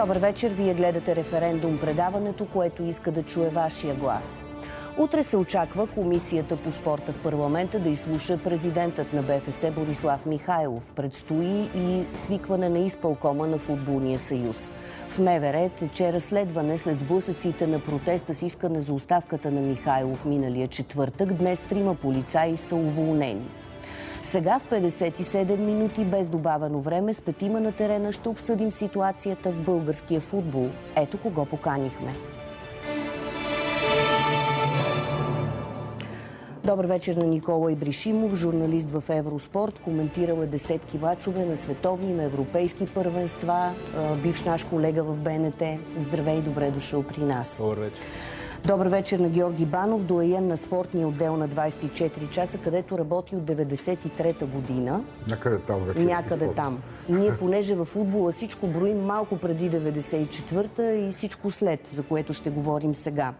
[0.00, 4.42] Добър вечер, вие гледате референдум предаването, което иска да чуе вашия глас.
[4.98, 10.92] Утре се очаква Комисията по спорта в парламента да изслуша президентът на БФС Борислав Михайлов.
[10.96, 14.72] Предстои и свикване на изпълкома на Футболния съюз.
[15.08, 20.68] В МВР тече разследване след сблъсъците на протеста с искане за оставката на Михайлов миналия
[20.68, 21.32] четвъртък.
[21.32, 23.46] Днес трима полицаи са уволнени.
[24.22, 29.60] Сега в 57 минути без добавено време с петима на терена ще обсъдим ситуацията в
[29.60, 30.68] българския футбол.
[30.96, 32.14] Ето кого поканихме.
[36.64, 39.78] Добър вечер на Никола Ибришимов, журналист в Евроспорт.
[39.78, 43.74] Коментирал е десетки мачове на световни, на европейски първенства.
[44.22, 45.62] Бивш наш колега в БНТ.
[45.96, 47.56] Здравей, добре дошъл при нас.
[47.56, 48.02] Добър вечер.
[48.64, 53.42] Добър вечер на Георги Банов, доаен на спортния отдел на 24 часа, където работи от
[53.42, 55.04] 93-та година.
[55.28, 56.00] Някъде там вече.
[56.00, 56.78] Някъде там.
[57.08, 62.50] Ние, понеже в футбола всичко броим малко преди 94-та и всичко след, за което ще
[62.50, 63.32] говорим сега.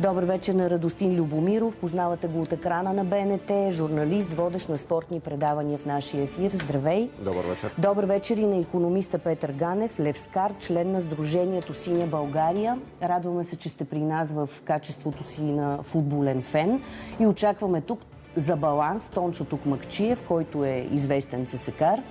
[0.00, 1.76] Добър вечер на Радостин Любомиров.
[1.76, 6.50] Познавате го от екрана на БНТ, журналист, водещ на спортни предавания в нашия ефир.
[6.50, 7.10] Здравей!
[7.18, 7.70] Добър вечер!
[7.78, 12.78] Добър вечер и на економиста Петър Ганев, левскар, член на Сдружението Синя България.
[13.02, 16.82] Радваме се, че сте при нас в качеството си на футболен фен
[17.20, 18.00] и очакваме тук
[18.40, 22.02] за баланс Тончо Тукмакчиев, който е известен цесекар.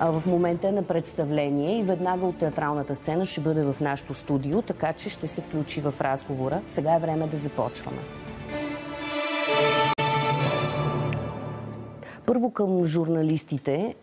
[0.00, 4.62] В момента е на представление и веднага от театралната сцена ще бъде в нашото студио,
[4.62, 6.60] така че ще се включи в разговора.
[6.66, 7.98] Сега е време да започваме.
[12.26, 13.94] Първо към журналистите.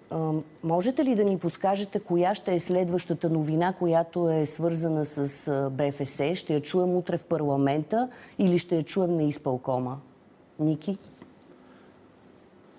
[0.63, 6.21] Можете ли да ни подскажете коя ще е следващата новина, която е свързана с БФС?
[6.35, 8.09] Ще я чуем утре в парламента
[8.39, 9.97] или ще я чуем на изпълкома?
[10.59, 10.97] Ники?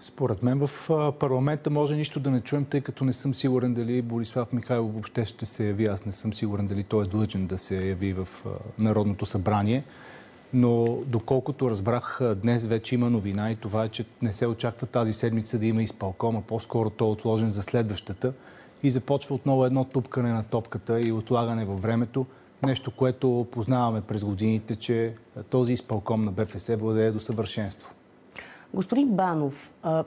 [0.06, 4.02] Според мен в парламента може нищо да не чуем, тъй като не съм сигурен дали
[4.02, 5.84] Борислав Михайлов въобще ще се яви.
[5.84, 8.28] Аз не съм сигурен дали той е длъжен да се яви в
[8.78, 9.84] Народното събрание.
[10.52, 15.12] Но доколкото разбрах, днес вече има новина и това е, че не се очаква тази
[15.12, 16.42] седмица да има изпълкома.
[16.42, 18.32] По-скоро той е отложен за следващата
[18.82, 22.26] и започва отново едно тупкане на топката и отлагане във времето.
[22.62, 25.14] Нещо, което познаваме през годините, че
[25.50, 27.94] този изпълком на БФС владее до съвършенство.
[28.74, 30.04] Господин Банов, а,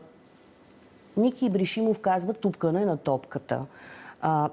[1.18, 3.66] Ники Ибришимов казва тупкане на топката.
[4.22, 4.50] А,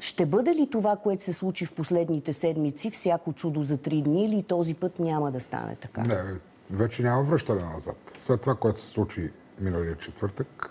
[0.00, 4.24] ще бъде ли това, което се случи в последните седмици, всяко чудо за три дни
[4.24, 6.02] или този път няма да стане така?
[6.02, 6.34] Не,
[6.70, 8.12] вече няма връщане назад.
[8.18, 10.70] След това, което се случи миналия четвъртък,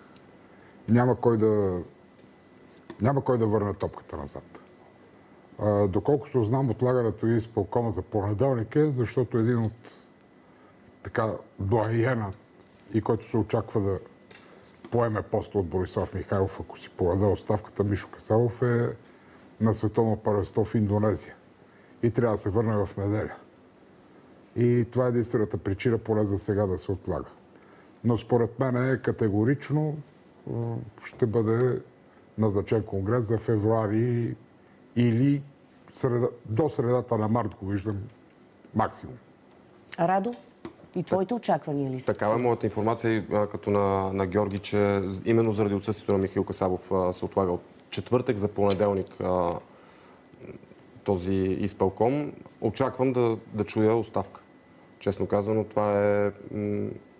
[0.89, 1.81] няма кой да,
[3.01, 4.59] няма кой да върне топката назад.
[5.59, 9.91] А, доколкото знам, отлагането и изпълкома за понеделник е, защото един от
[11.03, 12.31] така дуаиена
[12.93, 13.99] и който се очаква да
[14.91, 18.89] поеме поста от Борислав Михайлов, ако си подаде оставката, Мишо Касалов е
[19.61, 21.35] на световно първенство в Индонезия.
[22.03, 23.33] И трябва да се върне в неделя.
[24.55, 27.29] И това е единствената причина, поне за сега да се отлага.
[28.03, 29.97] Но според мен е категорично
[31.03, 31.81] ще бъде
[32.37, 34.35] назначен конгрес за февруари
[34.95, 35.43] или
[35.89, 37.97] среда, до средата на март го виждам
[38.75, 39.15] максимум.
[39.99, 40.33] Радо?
[40.95, 42.13] И твоите очаквания ли са?
[42.13, 46.91] Такава е моята информация, като на, на Георги, че именно заради отсъствието на Михаил Касабов
[47.11, 49.07] се отлага от четвъртък за понеделник
[51.03, 52.33] този изпълком.
[52.61, 54.41] Очаквам да, да чуя оставка.
[54.99, 56.31] Честно казано, това е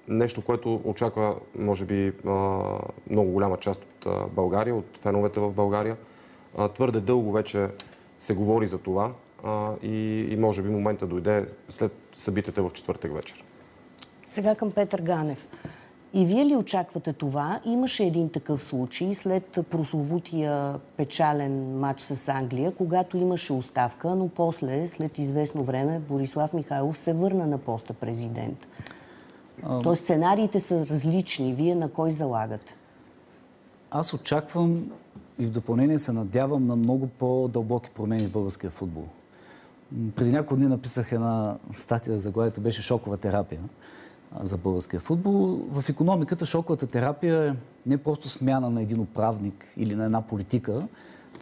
[0.08, 2.14] нещо, което очаква, може би,
[3.10, 5.98] много голяма част от България, от феновете в България.
[6.74, 7.68] Твърде дълго вече
[8.20, 9.12] се говори за това
[9.84, 13.44] и, и може би момента дойде след събитията в четвъртък вечер.
[14.28, 15.48] Сега към Петър Ганев.
[16.14, 17.60] И вие ли очаквате това?
[17.66, 24.88] Имаше един такъв случай след прословутия печален матч с Англия, когато имаше оставка, но после,
[24.88, 28.68] след известно време, Борислав Михайлов се върна на поста президент.
[29.64, 29.82] А...
[29.82, 31.54] Тоест сценариите са различни.
[31.54, 32.76] Вие на кой залагате?
[33.92, 34.92] Аз очаквам
[35.40, 39.06] и в допълнение се надявам на много по-дълбоки промени в българския футбол.
[40.16, 43.60] Преди няколко дни написах една статия, за която беше шокова терапия
[44.42, 45.60] за българския футбол.
[45.72, 47.54] В економиката шоковата терапия е
[47.86, 50.88] не просто смяна на един управник или на една политика,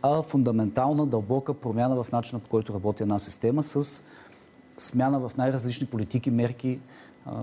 [0.01, 4.04] а фундаментална, дълбока промяна в начина по който работи една система с
[4.78, 6.80] смяна в най-различни политики, мерки,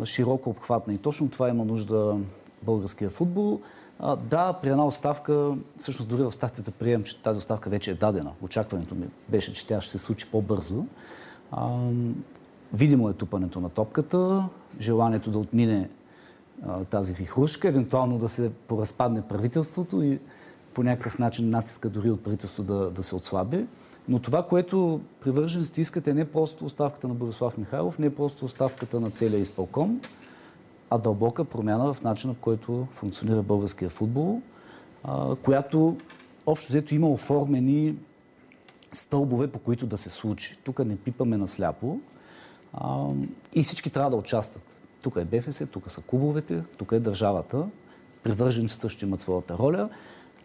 [0.05, 0.95] широко обхватна.
[0.95, 2.17] И точно това има нужда
[2.63, 3.61] българския футбол.
[4.31, 8.33] Да, при една оставка, всъщност дори в статията приемам, че тази оставка вече е дадена.
[8.43, 10.85] Очакването ми беше, че тя ще се случи по-бързо.
[12.75, 14.49] Видимо е тупането на топката,
[14.81, 15.89] желанието да отмине
[16.91, 20.19] тази вихрушка, евентуално да се поразпадне правителството и
[20.75, 23.67] по някакъв начин натиска дори от правителството да, да се отслаби.
[24.09, 29.01] Но това, което привържениците искат е не просто оставката на Борислав Михайлов, не просто оставката
[29.01, 30.01] на целия изпълком,
[30.91, 34.43] а дълбока промяна в начина, по който функционира българския футбол,
[35.43, 35.97] която
[36.47, 37.97] общо взето има оформени
[38.93, 40.59] стълбове, по които да се случи.
[40.65, 42.01] Тук не пипаме насляпо
[42.73, 43.07] а,
[43.53, 44.81] и всички трябва да участват.
[45.03, 47.67] Тук е БФС, тук са клубовете, тук е държавата.
[48.23, 49.89] Привържениците също имат своята роля.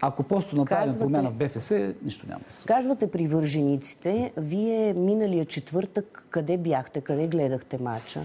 [0.01, 1.72] Ако просто направим Казвате- промяна в БФС,
[2.04, 2.66] нищо няма да се.
[2.66, 8.22] Казвате привържениците, вие миналия четвъртък къде бяхте, къде гледахте матча?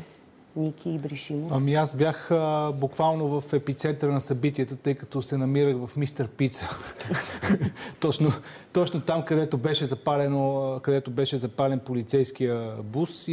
[0.57, 1.53] Ники Ибришимов.
[1.55, 6.29] Ами аз бях а, буквално в епицентъра на събитията, тъй като се намирах в Мистер
[6.29, 6.69] Пица.
[8.01, 8.33] точно,
[8.73, 13.29] точно там, където беше, запалено, където беше запален полицейския бус.
[13.29, 13.33] И,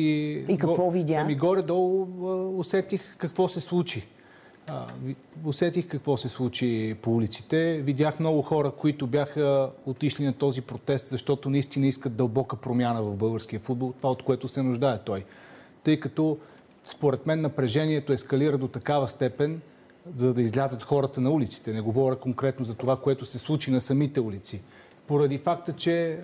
[0.49, 1.13] И какво видя?
[1.13, 2.07] Ами горе-долу
[2.59, 4.07] усетих какво се случи.
[4.67, 4.85] А,
[5.45, 7.81] усетих какво се случи по улиците.
[7.85, 13.15] Видях много хора, които бяха отишли на този протест, защото наистина искат дълбока промяна в
[13.15, 15.25] българския футбол, това от което се нуждае той.
[15.83, 16.37] Тъй като
[16.87, 19.61] според мен напрежението ескалира до такава степен,
[20.15, 21.73] за да излязат хората на улиците.
[21.73, 24.61] Не говоря конкретно за това, което се случи на самите улици.
[25.07, 26.19] Поради факта, че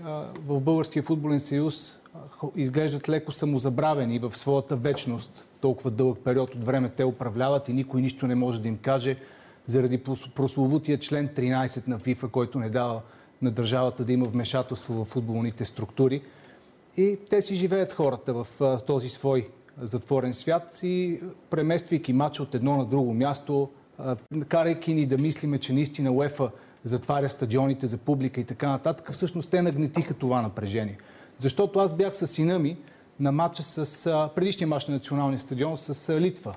[0.48, 2.00] в Българския футболен съюз
[2.56, 5.48] изглеждат леко самозабравени в своята вечност.
[5.62, 9.18] Толкова дълъг период от време те управляват и никой нищо не може да им каже
[9.65, 13.01] заради прос- прословутия член 13 на ФИФА, който не дава
[13.42, 16.21] на държавата да има вмешателство в футболните структури.
[16.98, 18.48] И те си живеят хората в
[18.88, 19.48] този свой
[19.81, 23.70] затворен свят и премествайки матча от едно на друго място,
[24.48, 26.52] карайки ни да мислиме, че наистина УЕФА
[26.84, 30.98] затваря стадионите за публика и така нататък, всъщност те нагнетиха това напрежение.
[31.40, 32.78] Защото аз бях с сина ми
[33.20, 36.56] на матча с предишния матч на националния стадион с Литва.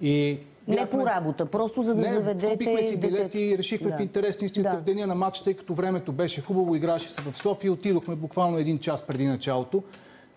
[0.00, 0.38] И
[0.68, 3.96] Не по работа, просто за да не, заведете купихме си билети и решихме Да.
[3.96, 4.82] в интерес на истината Да.
[4.82, 8.58] в деня на матч, тъй като времето беше хубаво, играше се в София, отидохме буквално
[8.58, 9.82] един час преди началото.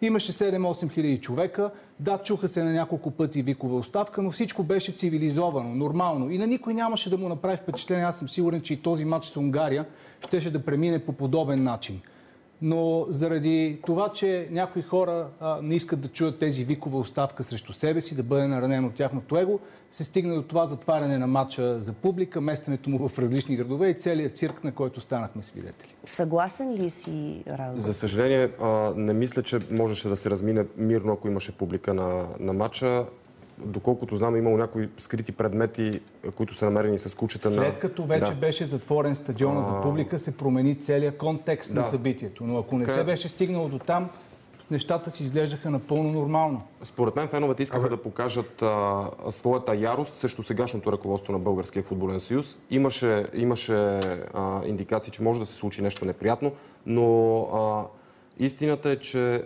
[0.03, 1.71] Имаше 7-8 хиляди човека.
[1.99, 6.29] Да, чуха се на няколко пъти викова оставка, но всичко беше цивилизовано, нормално.
[6.29, 8.05] И на никой нямаше да му направи впечатление.
[8.05, 9.85] Аз съм сигурен, че и този матч с Унгария
[10.27, 12.01] щеше да премине по подобен начин.
[12.61, 17.73] Но заради това, че някои хора а, не искат да чуят тези викова оставка срещу
[17.73, 19.59] себе си, да бъде наранено тяхното его,
[19.89, 23.93] се стигна до това затваряне на матча за публика, местенето му в различни градове и
[23.93, 25.95] целият цирк, на който станахме свидетели.
[26.05, 27.79] Съгласен ли си, Радо?
[27.79, 32.27] За съжаление, а, не мисля, че можеше да се размине мирно, ако имаше публика на,
[32.39, 33.05] на матча.
[33.57, 36.01] Доколкото знам, имало някои скрити предмети,
[36.35, 37.55] които са намерени с кучета на...
[37.55, 38.35] След като вече Да.
[38.35, 41.89] беше затворен стадиона за публика, се промени целият контекст на Да.
[41.89, 42.43] събитието.
[42.43, 43.03] Но ако не се е.
[43.03, 44.09] беше стигнало до там,
[44.71, 46.61] нещата си изглеждаха напълно нормално.
[46.83, 52.19] Според мен феновете искаха да покажат а, своята ярост срещу сегашното ръководство на Българския футболен
[52.19, 52.57] съюз.
[52.69, 53.99] Имаше, имаше
[54.33, 56.51] а, индикации, че може да се случи нещо неприятно,
[56.85, 57.83] но а,
[58.39, 59.43] истината е, че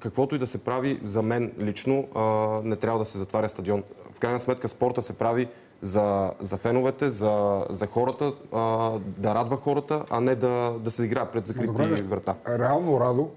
[0.00, 2.20] каквото и да се прави, за мен лично а,
[2.64, 3.82] не трябва да се затваря стадион.
[4.12, 5.48] В крайна сметка спорта се прави
[5.82, 11.04] за, за феновете, за, за хората, а, да радва хората, а не да, да се
[11.04, 12.34] играе пред закрити Добре, врата.
[12.48, 13.30] Реално, Радо,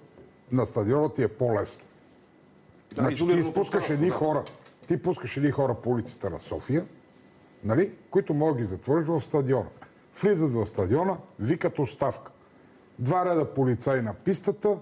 [0.51, 1.83] на стадиона ти е по-лесно.
[2.95, 4.13] Да, Значи ти изпускаш едни да.
[4.13, 4.43] хора,
[4.87, 6.85] ти пускаш едни хора по улицата на София,
[7.63, 9.69] нали, които могат да ги затвориш в стадиона.
[10.21, 12.31] Влизат в стадиона, викат оставка.
[12.99, 14.77] Два реда полицаи на пистата,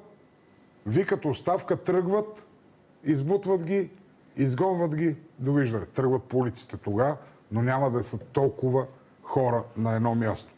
[0.89, 2.48] викат оставка, тръгват,
[3.03, 3.89] избутват ги,
[4.38, 5.86] изгонват ги, довиждане.
[5.86, 7.17] Тръгват по улиците тогава,
[7.51, 8.86] но няма да са толкова
[9.24, 10.51] хора на едно място.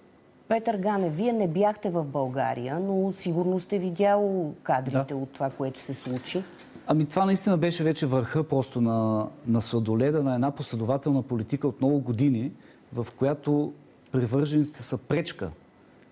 [0.47, 5.79] Петър Гане, вие не бяхте в България, но сигурно сте видял кадрите от това, което
[5.79, 6.43] се случи.
[6.87, 11.81] Ами това наистина беше вече върха просто на, на сладоледа на една последователна политика от
[11.81, 12.51] много години,
[12.93, 13.73] в която
[14.11, 15.49] привържениците са пречка.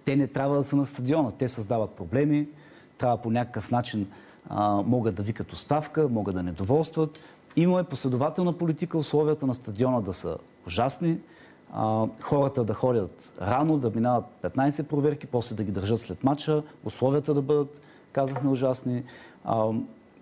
[0.06, 1.32] Те не трябва да са на стадиона.
[1.32, 2.48] Те създават проблеми,
[3.00, 4.08] трябва по някакъв начин
[4.50, 7.20] а, могат да викат оставка, могат да недоволстват.
[7.56, 10.38] Има е последователна политика, условията на стадиона да са
[10.68, 11.18] ужасни,
[11.74, 16.64] а, хората да ходят рано, да минават 15 проверки, после да ги държат след матча,
[16.84, 19.04] условията да бъдат, казахме, ужасни.
[19.46, 19.70] А,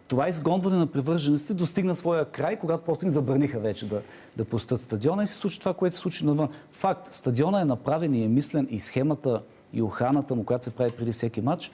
[0.07, 4.01] това изгонване на привържениците достигна своя край, когато просто им забраниха вече да,
[4.37, 6.49] да пустят стадиона и се случи това, което се случи навън.
[6.71, 9.41] Факт, стадиона е направен и е мислен и схемата
[9.73, 11.71] и охраната му, която се прави преди всеки матч,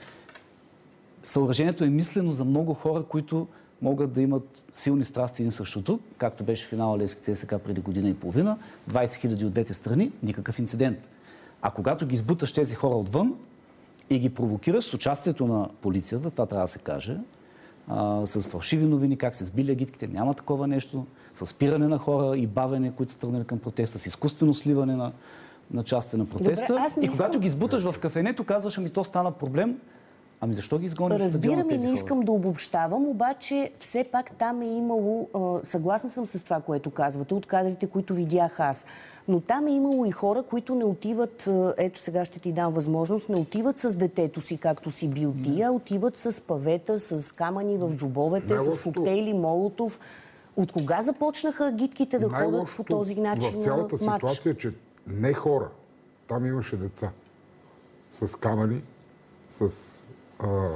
[1.24, 3.48] съоръжението е мислено за много хора, които
[3.82, 8.10] могат да имат силни страсти един срещу друг, както беше финала Лески ЦСКА преди година
[8.10, 8.58] и половина,
[8.92, 11.10] 20 хиляди от двете страни, никакъв инцидент.
[11.62, 13.36] А когато ги избуташ тези хора отвън
[14.10, 17.18] и ги провокираш с участието на полицията, това трябва да се каже,
[17.88, 22.38] а, с фалшиви новини, как се сбили агитките, няма такова нещо, с спиране на хора
[22.38, 25.12] и бавене, които са тръгнали към протеста, с изкуствено сливане на,
[25.72, 26.74] на частите на протеста.
[26.74, 29.78] Добре, и когато ги избуташ в кафенето, казваш, ами то стана проблем,
[30.44, 31.94] Ами защо ги изгонят от Разбирам и не хора?
[31.94, 36.92] искам да обобщавам, обаче все пак там е имало, а, съгласна съм с това, което
[36.92, 38.86] казвате, от кадрите, които видях аз,
[39.28, 43.30] но там е имало и хора, които не отиват, ето сега ще ти дам възможност,
[43.30, 47.78] не отиват с детето си, както си бил ти, а отиват с павета, с камъни
[47.78, 50.00] в джобовете, с коктейли, молотов.
[50.56, 54.30] От кога започнаха гидките да ходят по този начин В цялата на матч?
[54.30, 54.74] ситуация е, че
[55.08, 55.70] не хора.
[56.28, 57.12] Там имаше деца.
[58.12, 58.82] С камъни,
[59.50, 60.03] с,
[60.44, 60.70] а,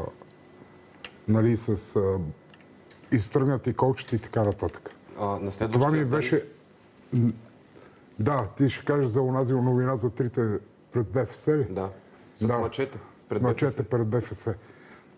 [1.27, 2.19] нали, с а,
[3.12, 4.89] изтръгнати колчета и така нататък.
[5.19, 6.45] А, на Това ми беше...
[8.19, 10.59] Да, ти ще кажеш за онази новина за трите
[10.91, 11.67] пред БФС ли?
[11.69, 11.89] Да,
[12.36, 12.97] с мачете.
[12.97, 13.89] С пред мачете БФС.
[13.89, 14.47] пред БФС.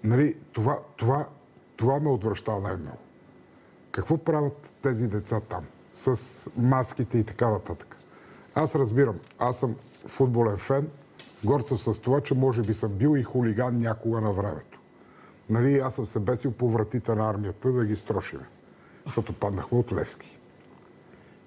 [0.04, 1.28] Нали, това, това,
[1.78, 2.98] това ме отвръщава най-много.
[3.92, 5.66] Какво правят тези деца там?
[5.94, 7.96] С маските и така нататък.
[8.56, 9.76] Аз разбирам, аз съм
[10.08, 10.90] футболен фен,
[11.66, 14.80] съм с това, че може би съм бил и хулиган някога на времето.
[15.50, 18.46] Нали, аз съм се бесил по вратите на армията да ги строшиме,
[19.06, 20.40] защото паднахме от Левски.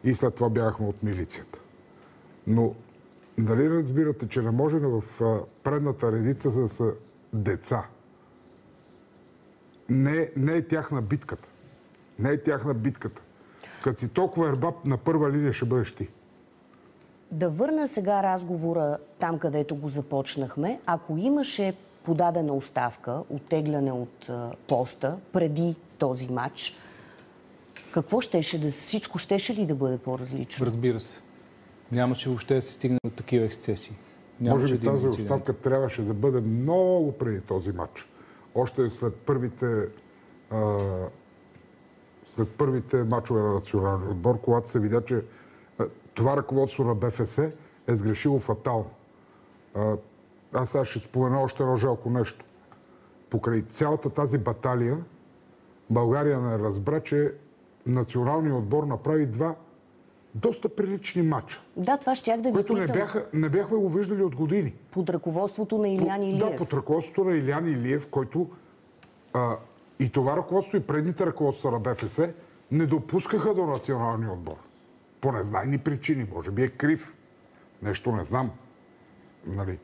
[0.04, 1.58] И след това бягахме от милицията.
[2.46, 2.74] Но
[3.38, 5.02] нали разбирате, че не може в
[5.62, 6.92] предната редица да са
[7.32, 7.86] деца.
[9.88, 11.48] Не, не е тяхна битката.
[12.18, 13.22] Не е тяхна битката.
[13.84, 16.08] Като си толкова ербаб, на първа линия ще бъдеш ти.
[17.32, 20.80] Да върна сега разговора там, където го започнахме.
[20.86, 21.74] Ако имаше
[22.04, 24.30] подадена оставка, оттегляне от
[24.66, 26.76] поста преди този матч,
[27.92, 28.70] какво щеше да...
[28.70, 30.66] Всичко щеше ли да бъде по-различно?
[30.66, 31.20] Разбира се.
[31.92, 33.96] Нямаше въобще да се стигне до такива ексцесии.
[34.40, 35.30] Нямаше Може би да тази инцидент.
[35.30, 38.08] оставка трябваше да бъде много преди този матч.
[38.54, 39.66] Още след първите,
[40.50, 40.78] а,
[42.26, 45.22] след първите матчове на националния отбор, когато се видя, че
[46.14, 47.52] това ръководство на БФС е
[47.88, 48.90] сгрешило фатално.
[50.52, 52.44] Аз сега ще спомена още едно жалко нещо.
[53.30, 54.98] Покрай цялата тази баталия,
[55.90, 57.32] България не разбра, че
[57.86, 59.54] националният отбор направи два
[60.34, 64.22] доста прилични матча, Да, това щях да ви които не, бяха, не бяхме го виждали
[64.22, 64.74] от години.
[64.90, 66.38] Под ръководството на Илян Илиев.
[66.38, 68.50] Да, под ръководството на Илян Илиев, който
[69.32, 69.56] а,
[69.98, 72.20] и това ръководство, и предните ръководства на БФС
[72.70, 74.56] не допускаха до националния отбор.
[75.22, 76.26] По незнайни причини.
[76.34, 77.16] Може би е крив.
[77.82, 78.50] Нещо не знам.
[79.46, 79.78] Нали?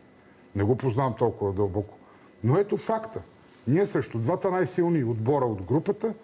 [0.54, 1.98] Не го познавам толкова дълбоко.
[2.44, 3.22] Но ето факта.
[3.66, 6.14] Ние срещу двата най-силни отбора от групата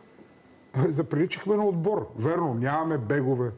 [0.76, 2.11] е, заприличихме на отбор.
[2.16, 3.50] Верно, нямаме бегове.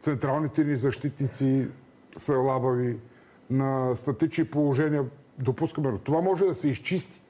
[0.00, 1.68] Централните ни защитници
[2.16, 2.98] са лабави.
[3.50, 5.04] На статични положения
[5.38, 5.90] допускаме.
[5.90, 7.20] Но Това може да се изчисти.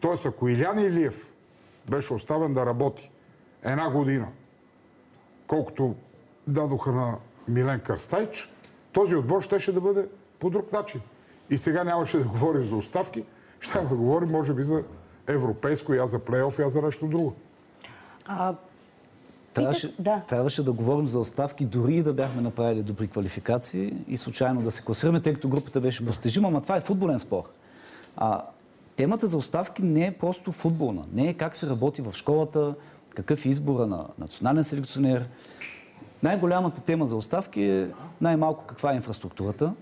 [0.00, 1.32] Тоест, ако Илян Илиев
[1.90, 3.10] беше оставен да работи
[3.62, 4.28] една година,
[5.46, 5.94] колкото
[6.50, 7.16] дадоха на
[7.48, 8.52] Милен Карстайч,
[8.92, 11.00] този отбор щеше да бъде по друг начин.
[11.50, 13.24] И сега нямаше да говорим за оставки,
[13.60, 14.82] ще да говорим, може би, за
[15.26, 17.34] европейско, я за плейоф, я за нещо друго.
[18.26, 18.54] А,
[19.54, 20.22] Трябваше, да.
[20.28, 24.70] трябваше да говорим за оставки, дори и да бяхме направили добри квалификации и случайно да
[24.70, 27.42] се класираме, тъй като групата беше постижима, ама това е футболен спор.
[28.16, 28.42] А,
[28.96, 31.04] темата за оставки не е просто футболна.
[31.12, 32.74] Не е как се работи в школата,
[33.14, 35.28] какъв е избора на национален селекционер.
[36.22, 37.88] Най-голямата тема за оставки е
[38.20, 39.72] най-малко каква е инфраструктурата,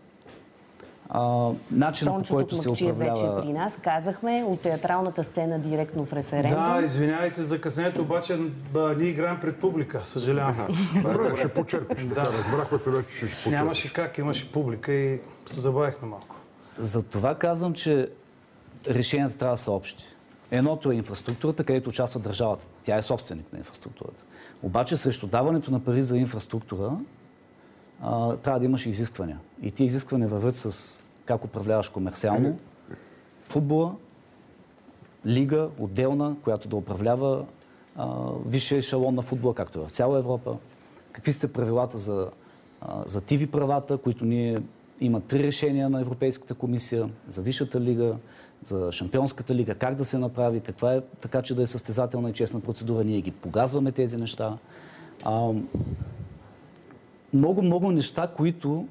[1.11, 3.39] а, начинът по Тончо който се вече управлява...
[3.39, 3.79] е при нас.
[3.83, 6.65] Казахме от театралната сцена директно в референдум.
[6.65, 8.39] Да, извинявайте за къснението, обаче
[8.73, 10.67] ба, ние играем пред публика, съжалявам.
[10.95, 12.07] Добре, ще почерпиш.
[12.09, 13.53] Така, разбрахме се вече, ще почерпиш.
[13.53, 16.37] Нямаше как, имаше публика и се забавихме малко.
[16.77, 18.09] За това казвам, че
[18.89, 20.05] решенията трябва да са общи.
[20.51, 22.67] Едното е инфраструктурата, където участва държавата.
[22.83, 24.25] Тя е собственик на инфраструктурата.
[24.63, 26.99] Обаче срещу даването на пари за инфраструктура
[28.03, 29.39] а, трябва да имаш изисквания.
[29.63, 32.59] И тия изисквания вървят с как управляваш комерциално
[33.45, 33.95] футбола,
[35.27, 37.45] лига отделна, която да управлява
[37.97, 40.57] а, висшия ешелон на футбола, както е в цяла Европа.
[41.13, 42.31] Какви са правилата за,
[42.81, 44.63] а, за ТИВИ правата, които ние
[45.01, 48.17] има три решения на Европейската комисия за Висшата лига,
[48.63, 52.33] за Шампионската лига, как да се направи, каква е така, че да е състезателна и
[52.33, 53.05] честна процедура.
[53.05, 54.59] Ние ги погазваме тези неща.
[55.25, 55.53] А,
[57.33, 58.87] много, много неща, които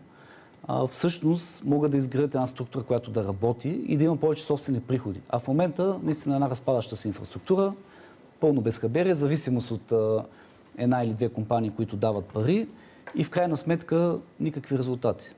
[0.68, 4.80] а, всъщност могат да изградят една структура, която да работи и да има повече собствени
[4.80, 5.22] приходи.
[5.30, 7.74] А в момента наистина една разпадаща се инфраструктура,
[8.40, 10.24] пълно безхаберие, зависимост от а,
[10.78, 12.68] една или две компании, които дават пари
[13.16, 15.32] и в крайна сметка никакви резултати.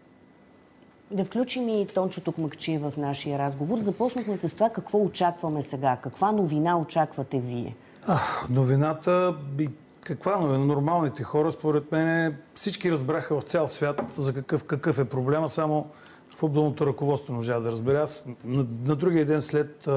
[1.12, 3.78] Да включим и Тончо Токмакчиев в нашия разговор.
[3.80, 5.98] Започнахме с това какво очакваме сега.
[6.04, 7.75] Каква новина очаквате вие?
[8.08, 9.70] Ах, новината, би,
[10.01, 10.58] каква новина?
[10.66, 15.88] Нормалните хора, според мен, всички разбраха в цял свят за какъв, какъв е проблема, само
[16.36, 17.98] футболното ръководство можа да разбере.
[17.98, 19.88] Аз на, на другия ден след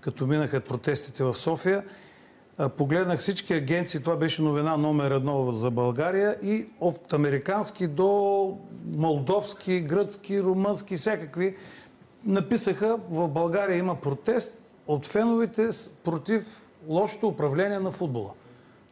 [0.00, 1.84] като минаха протестите в София.
[2.76, 8.56] Погледнах всички агенции, това беше новина номер едно за България и от американски до
[8.96, 11.56] молдовски, гръцки, румънски, всякакви
[12.26, 15.68] написаха в България има протест от феновете
[16.04, 18.30] против лошото управление на футбола.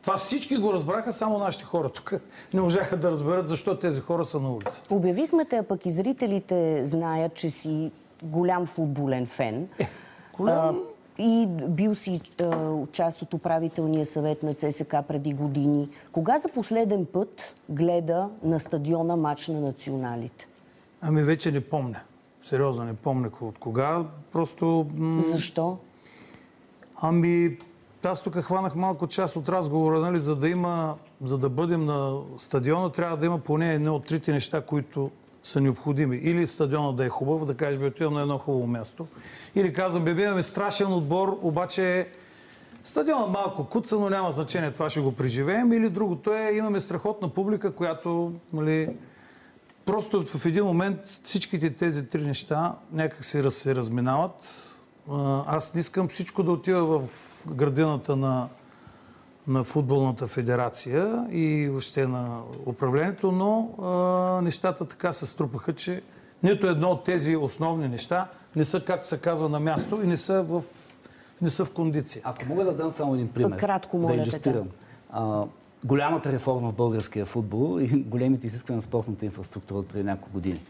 [0.02, 2.12] Това всички го разбраха, само нашите хора тук
[2.54, 4.94] не можаха да разберат защо тези хора са на улицата.
[4.94, 7.90] Обявихме те, а пък и зрителите знаят, че си
[8.22, 9.68] голям футболен фен.
[10.38, 10.76] голям.
[10.76, 15.88] А, и бил си а, част от управителния съвет на ЦСК преди години.
[16.12, 20.48] Кога за последен път гледа на стадиона матч на националите?
[21.00, 22.00] Ами вече не помня.
[22.42, 24.04] Сериозно не помня от кога.
[24.32, 24.86] Просто...
[25.32, 25.78] Защо?
[27.00, 27.58] Ами,
[28.04, 30.94] аз тук хванах малко част от разговора, нали, за да има,
[31.24, 35.10] за да бъдем на стадиона, трябва да има поне едно от трите неща, които
[35.48, 36.16] са необходими.
[36.16, 39.06] Или стадиона да е хубав, да кажеш, бе, отивам на едно хубаво място.
[39.54, 42.08] Или казвам, бе, имаме страшен отбор, обаче
[42.84, 45.72] стадионът малко куца, но няма значение, това ще го преживеем.
[45.72, 48.88] Или другото е, имаме страхотна публика, която, нали,
[49.88, 54.32] Просто в един момент всичките тези три неща някак раз, се разминават.
[55.46, 57.08] Аз не искам всичко да отива в
[57.50, 58.48] градината на,
[59.48, 66.02] на футболната федерация и въобще на управлението, но а, нещата така се струпаха, че
[66.42, 70.16] нито едно от тези основни неща не са, както се казва, на място и не
[70.16, 70.64] са в,
[71.42, 72.22] не са в кондиция.
[72.24, 73.56] Ако мога да дам само един пример.
[73.56, 74.68] Кратко, моля, да иллюстрирам.
[75.10, 75.44] А,
[75.84, 80.60] голямата реформа в българския футбол и големите изисквания на спортната инфраструктура от преди няколко години.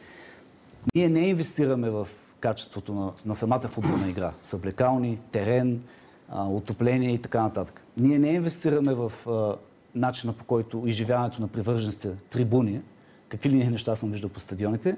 [0.94, 2.08] Ние не инвестираме в
[2.40, 4.32] качеството на, на самата футболна игра.
[4.40, 5.82] Съблекални, терен,
[6.28, 7.82] а, отопление и така нататък.
[7.99, 9.56] Ние не инвестираме в а,
[9.95, 12.80] начина по който изживяването на привържените трибуни,
[13.28, 14.97] какви ли не неща съм виждал по стадионите,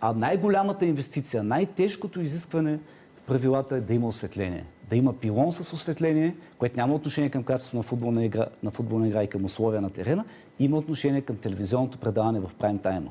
[0.00, 2.78] а най-голямата инвестиция, най-тежкото изискване
[3.16, 4.64] в правилата е да има осветление.
[4.90, 9.08] Да има пилон с осветление, което няма отношение към качеството на футболна игра, на футболна
[9.08, 10.24] игра и към условия на терена,
[10.58, 13.10] има отношение към телевизионното предаване в прайм тайма.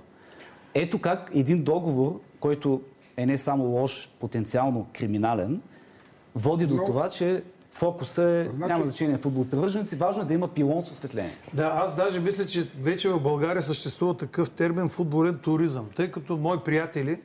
[0.73, 2.81] Ето как един договор, който
[3.17, 5.61] е не само лош, потенциално криминален,
[6.35, 10.33] води до Но- това, че фокуса е, Значи- няма значение футбол привърженици, важно е да
[10.33, 11.31] има пилон с осветление.
[11.53, 16.37] Да, аз даже мисля, че вече в България съществува такъв термин футболен туризъм, тъй като
[16.37, 17.21] мои приятели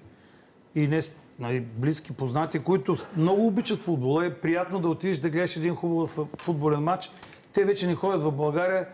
[0.75, 1.01] и не
[1.39, 6.19] нали, близки познати, които много обичат футбола, е приятно да отидеш да гледаш един хубав
[6.39, 7.11] футболен матч.
[7.53, 8.89] Те вече не ходят в България,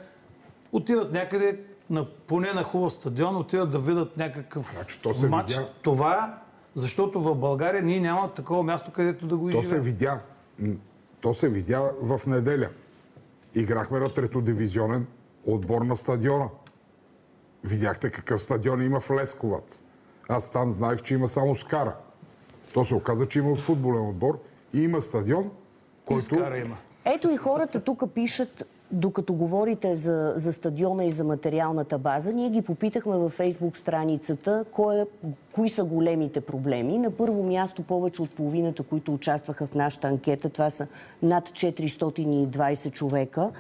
[0.72, 5.50] отиват някъде на, поне на хубав стадион, отиват да видят някакъв Значи, то се матч.
[5.50, 5.68] видя.
[5.82, 6.38] Това,
[6.74, 9.82] защото в България ние нямаме такова място, където да го То се изживеем.
[9.82, 10.20] видя.
[11.24, 12.68] То се видя в неделя.
[13.54, 15.06] Играхме на третодивизионен
[15.46, 16.48] отбор на стадиона.
[17.64, 19.82] Видяхте какъв стадион има в Лесковац.
[20.28, 21.96] Аз там знаех, че има само Скара.
[22.74, 24.38] То се оказа, че има футболен отбор
[24.74, 25.50] и има стадион, И
[26.04, 26.24] който...
[26.24, 26.76] скара има.
[27.04, 32.50] Ето и хората тук пишат, докато говорите за, за стадиона и за материалната база, ние
[32.50, 35.06] ги попитахме във фейсбук страницата кой е,
[35.52, 36.98] кои са големите проблеми.
[36.98, 40.86] На първо място повече от половината, които участваха в нашата анкета, това са
[41.22, 43.50] над 420 човека,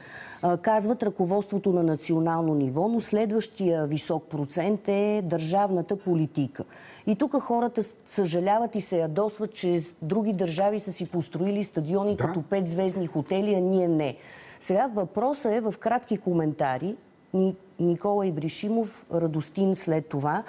[0.62, 6.64] казват ръководството на национално ниво, но следващия висок процент е държавната политика.
[7.06, 12.24] И тук хората съжаляват и се ядосват, че други държави са си построили стадиони Да.
[12.24, 14.16] като петзвездни хотели, а ние не.
[14.64, 16.96] Сега въпросът е в кратки коментари.
[17.34, 20.42] Ни- Никола Ибришимов, Радостин след това.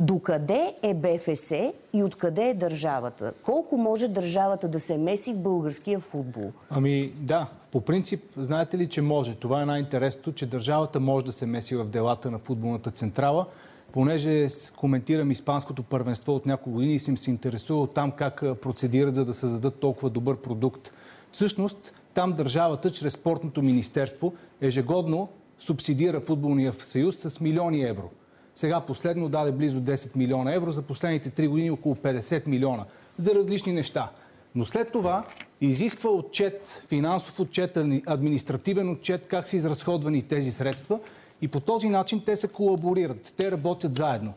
[0.00, 1.50] Докъде е БФС
[1.92, 3.32] и откъде е държавата?
[3.42, 6.52] Колко може държавата да се меси в българския футбол?
[6.70, 9.34] Ами да, по принцип, знаете ли, че може.
[9.34, 13.46] Това е най-интересното, че държавата може да се меси в делата на футболната централа,
[13.92, 14.46] понеже
[14.76, 19.34] коментирам испанското първенство от няколко години и съм се интересувал там как процедират, за да
[19.34, 20.92] създадат толкова добър продукт.
[21.32, 28.10] Всъщност, там държавата, чрез спортното министерство, ежегодно субсидира футболния съюз с милиони евро.
[28.54, 32.84] Сега последно даде близо 10 милиона евро, за последните 3 години около 50 милиона
[33.18, 34.10] за различни неща.
[34.54, 35.24] Но след това
[35.60, 41.00] изисква отчет, финансов отчет, адми- административен отчет, как са изразходвани тези средства
[41.42, 44.32] и по този начин те се колаборират, те работят заедно.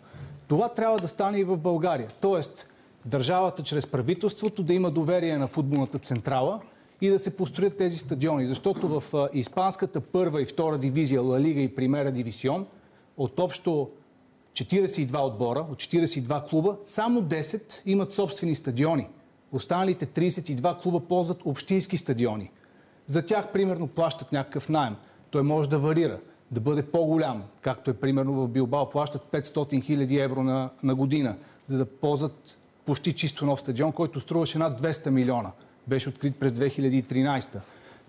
[0.48, 2.10] Това трябва да стане и в България.
[2.22, 2.68] Тоест,
[3.06, 6.62] държавата чрез правителството да има доверие на футболната централа
[7.04, 8.46] и да се построят тези стадиони.
[8.46, 12.66] Защото в испанската първа и втора дивизия, Ла Лига и Примера дивисион,
[13.18, 13.90] от общо
[14.54, 19.08] 42 отбора, от 42 клуба, само 10 имат собствени стадиони.
[19.52, 22.52] Останалите 32 клуба ползват общински стадиони.
[23.08, 24.96] За тях, примерно, плащат някакъв найем.
[25.32, 26.20] Той може да варира,
[26.52, 31.36] да бъде по-голям, както е примерно в Билбао, плащат 500 хиляди евро на, на година,
[31.68, 35.52] за да ползват почти чисто нов стадион, който струваше над 200 милиона.
[35.88, 37.60] Беше открит през 2013.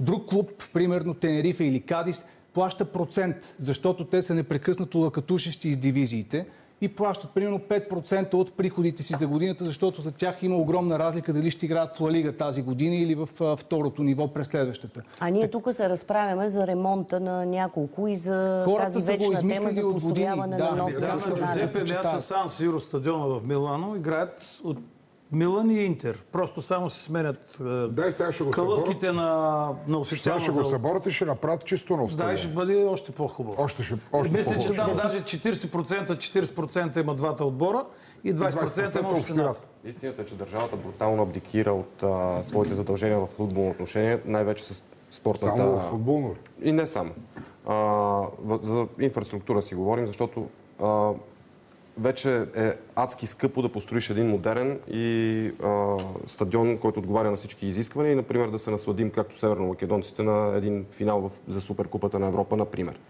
[0.00, 6.46] Друг клуб, примерно Тенерифе или Кадис, плаща процент, защото те са непрекъснато лакатушещи из дивизиите
[6.80, 11.32] и плащат примерно 5% от приходите си за годината, защото за тях има огромна разлика
[11.32, 15.02] дали ще играят в Ла Лига тази година или в а, второто ниво през следващата.
[15.20, 19.34] А ние тук се разправяме за ремонта на няколко и за Хората тази вечна тема
[19.34, 20.26] измислили за от години.
[20.26, 21.60] построяване Да, на нов Да, чудят?
[21.60, 22.20] Джузепе Меаца.
[22.20, 24.78] Сан Сиро стадиона в Милано играят от
[25.34, 26.22] Милан и Интер.
[26.32, 30.42] Просто само се сменят е, Дай сега ще го кълъвките на, на Сега официалната...
[30.42, 32.54] ще го съборят и ще направят чисто нов Да, и ще стадион.
[32.56, 33.56] бъде още по-хубаво.
[33.58, 37.84] Още ще, още Мисля, че там даже 40%, 40% има двата отбора
[38.24, 39.68] и 20%, 20% има общината.
[39.84, 44.82] Истината е, че държавата брутално абдикира от а, своите задължения в футболно отношение, най-вече с
[45.10, 45.56] спортната...
[45.56, 46.34] Само в футболно?
[46.62, 47.10] И не само.
[47.66, 47.74] А,
[48.38, 50.46] в- за инфраструктура си говорим, защото
[50.82, 51.10] а,
[51.98, 57.66] вече е адски скъпо да построиш един модерен и а, стадион, който отговаря на всички
[57.66, 62.26] изисквания и, например, да се насладим, както северно-македонците, на един финал в, за Суперкупата на
[62.26, 63.00] Европа, например.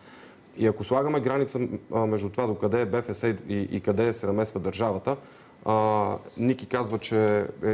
[0.56, 1.60] И ако слагаме граница
[1.94, 5.16] а, между това до къде е БФС и, и къде се намесва държавата,
[5.64, 7.70] а, Ники казва, че е,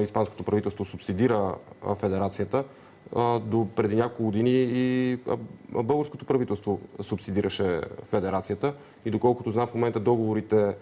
[0.00, 1.54] испанското правителство субсидира
[1.94, 2.64] федерацията.
[3.40, 5.18] До преди няколко години и
[5.72, 8.74] българското правителство субсидираше федерацията.
[9.04, 10.74] И доколкото знам в момента договорите,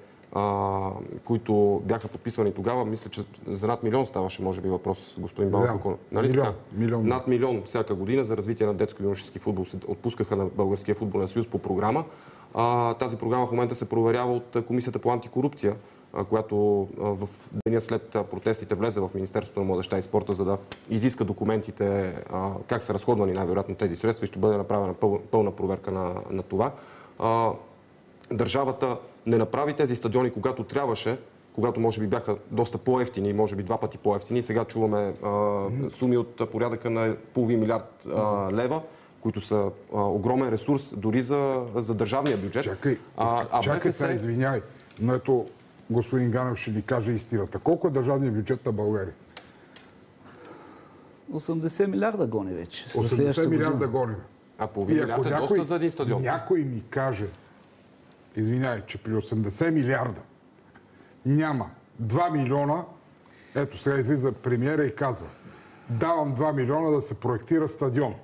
[1.25, 5.71] които бяха подписани тогава, мисля, че за над милион ставаше, може би, въпрос, господин Балов.
[5.71, 6.45] Ако- Нали Милион.
[6.47, 6.57] така?
[6.73, 7.07] Милион.
[7.09, 11.47] Над милион всяка година за развитие на детско-юношески футбол се отпускаха на Българския футболен съюз
[11.47, 12.05] по програма.
[12.99, 15.77] Тази програма в момента се проверява от Комисията по антикорупция,
[16.29, 17.29] която в
[17.67, 20.59] деня след протестите влезе в Министерството на младеща и спорта, за да
[20.91, 22.15] изиска документите,
[22.67, 26.43] как са разходвани най-вероятно тези средства и ще бъде направена пъл- пълна проверка на, на
[26.43, 26.73] това.
[28.31, 31.19] Държавата не направи тези стадиони, когато трябваше,
[31.55, 34.43] когато може би бяха доста по-ефтини, може би два пъти по-ефтини.
[34.43, 38.83] Сега чуваме а, суми от порядъка на половин милиард а, лева,
[39.21, 42.65] които са а, огромен ресурс дори за, за държавния бюджет.
[42.65, 44.61] Чакай, а, а чакай БФС сега, извинявай.
[45.01, 45.47] Но ето,
[45.91, 47.59] господин Ганев ще ни каже истината.
[47.59, 49.15] Колко е държавният бюджет на България?
[51.33, 52.89] 80 милиарда гони вече.
[52.89, 54.17] за 80 следващата милиарда гоним.
[54.59, 56.23] а половин милиард е доста за един стадион.
[56.23, 57.27] Някой ми каже,
[58.37, 60.21] извинявай, че при 80 милиарда
[61.27, 61.71] няма
[62.03, 62.85] 2 милиона,
[63.55, 65.27] ето сега излиза премиера и казва,
[65.91, 68.15] давам 2 милиона да се проектира стадион.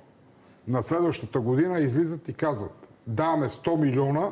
[0.67, 4.31] На следващата година излизат и казват, даваме 100 милиона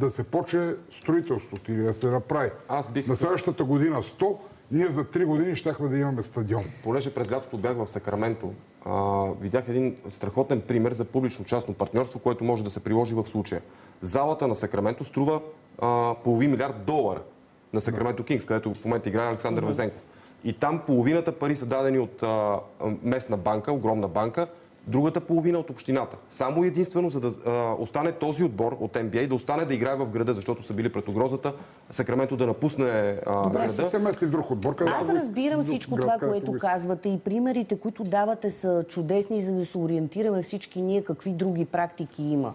[0.00, 2.50] да се почне строителството или да се направи.
[2.68, 4.36] Аз бих- На следващата година 100,
[4.70, 6.64] ние за 3 години щяхме да имаме стадион.
[6.82, 8.52] Понеже през лятото бях в Сакраменто,
[8.84, 13.60] а, видях един страхотен пример за публично-частно партньорство, което може да се приложи в случая.
[14.00, 15.40] Залата на Сакраменто струва
[15.78, 17.22] а, половин милиард долара
[17.72, 20.06] на Сакраменто Кингс, където в момента играе Александър Везенков.
[20.44, 22.60] И там половината пари са дадени от а, а,
[23.02, 24.46] местна банка, огромна банка,
[24.86, 26.16] другата половина от общината.
[26.28, 30.10] Само единствено, за да а, остане този отбор от NBA, да остане да играе в
[30.10, 31.52] града, защото са били пред угрозата,
[31.90, 32.86] Сакраменто да напусне
[33.26, 33.72] а, Добре, града.
[33.72, 34.74] се се мести в друг отбор.
[34.80, 36.58] Аз го- разбирам всичко град, това, което иска.
[36.60, 41.64] казвате и примерите, които давате са чудесни, за да се ориентираме всички ние какви други
[41.64, 42.54] практики има.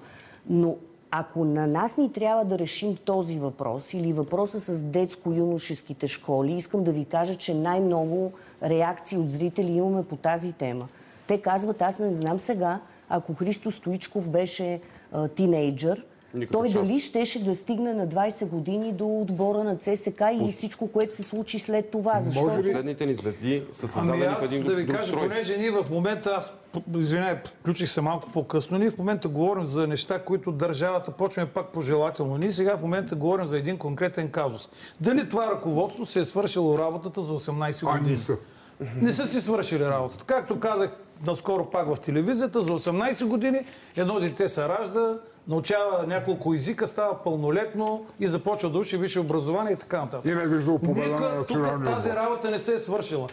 [0.50, 0.76] Но
[1.12, 6.84] ако на нас ни трябва да решим този въпрос или въпроса с детско-юношеските школи, искам
[6.84, 8.32] да ви кажа, че най-много
[8.64, 10.88] реакции от зрители имаме по тази тема.
[11.28, 14.80] Те казват, аз не знам сега, ако Христо Стоичков беше
[15.12, 16.82] а, тинейджър, Никакъв той шанс.
[16.82, 21.24] дали щеше да стигне на 20 години до отбора на ЦСК и всичко, което се
[21.24, 22.20] случи след това.
[22.20, 24.96] Защото Може би- Последните ни звезди са Ами създадени в аз един да ви друг
[24.96, 25.22] кажа, строй.
[25.22, 26.52] понеже ние в момента, аз,
[26.96, 31.68] извинявай, включих се малко по-късно, ние в момента говорим за неща, които държавата почваме пак
[31.68, 32.38] пожелателно.
[32.38, 34.70] Ние сега в момента говорим за един конкретен казус.
[35.02, 38.18] Дали това ръководство се е свършило работата за 18 А, години?
[38.18, 38.36] са.
[39.02, 40.24] Не са си свършили работата.
[40.24, 40.90] Както казах
[41.26, 43.60] наскоро пак в телевизията, за 18 години
[43.96, 49.74] едно дете се ражда, научава няколко езика, става пълнолетно и започва да учи висше образование
[49.74, 50.32] и така нататък.
[50.32, 53.28] И не е виждал победа на тук тази работа не се е свършила.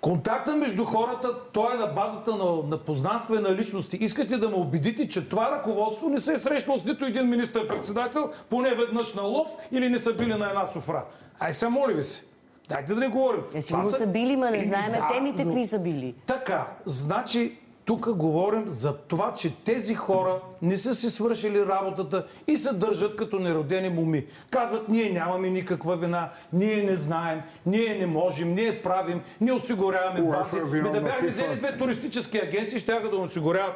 [0.00, 3.98] Контакта между хората, той е на базата на, на познанство и на личности.
[4.00, 8.30] Искате да ме убедите, че това ръководство не се е срещнало с нито един министър-председател,
[8.50, 11.04] поне веднъж на лов или не са били на една софра.
[11.38, 12.29] Ай се, моля ви се.
[12.70, 13.42] Дайте да не говорим.
[13.54, 16.14] Е, сигурно са били, ма не Еми, знаеме темите какви са били.
[16.26, 22.56] Така, значи тук говорим за това, че тези хора не са си свършили работата и
[22.56, 24.26] се държат като неродени моми.
[24.50, 30.22] Казват, ние нямаме никаква вина, ние не знаем, ние не можем, ние правим, ние осигуряваме
[30.22, 30.58] бази.
[30.58, 33.74] е Ми виновна, да бяхме взели две туристически агенции, ще да осигуряват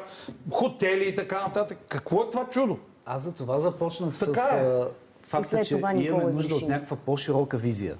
[0.51, 1.77] хотели и така нататък.
[1.89, 2.77] Какво е това чудо?
[3.05, 4.83] Аз за това започнах Така с е.
[5.21, 7.95] факта, че имаме нужда от някаква по-широка визия.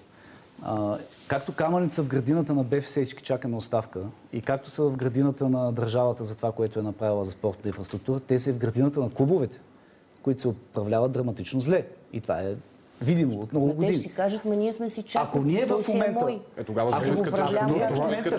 [0.65, 0.97] А,
[1.27, 3.99] както камъница в градината на БФС всички чакаме оставка
[4.33, 8.19] и както са в градината на държавата за това, което е направила за спортната инфраструктура,
[8.19, 9.59] те са и в градината на клубовете,
[10.21, 11.83] които се управляват драматично зле.
[12.13, 12.55] И това е
[13.01, 14.01] видимо от много Ма те ще години.
[14.01, 16.39] си кажат, ма ние сме си частници, Ако ние в е момента- мой.
[16.57, 17.47] Е, тогава Ако искате тогава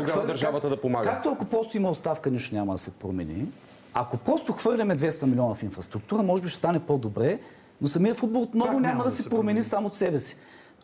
[0.05, 1.05] хвърля- държавата да помага?
[1.05, 3.47] Както ако просто има оставка, нищо няма да се промени.
[3.95, 7.39] Ако просто хвърляме 200 милиона в инфраструктура, може би ще стане по-добре,
[7.81, 10.37] но самия футбол отново Пак няма, да се промени само от себе си.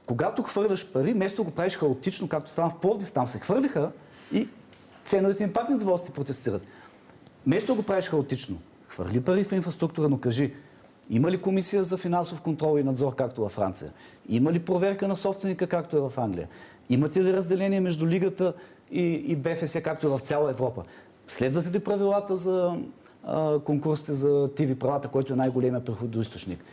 [0.06, 3.90] Когато хвърляш пари, вместо го правиш хаотично, както стана в Пловдив, там се хвърлиха
[4.32, 4.48] и
[5.04, 6.62] феновете им пак недоволство протестират.
[7.46, 10.54] Вместо го правиш хаотично, хвърли пари в инфраструктура, но кажи,
[11.10, 13.92] има ли комисия за финансов контрол и надзор, както във Франция?
[14.28, 16.48] Има ли проверка на собственика, както е в Англия?
[16.88, 18.54] Имате ли разделение между Лигата
[18.90, 20.82] и, и БФС, както е в цяла Европа?
[21.26, 22.76] Следвате ли правилата за
[23.64, 26.64] конкурсите за ТВ правата, който е най-големия приходоисточник?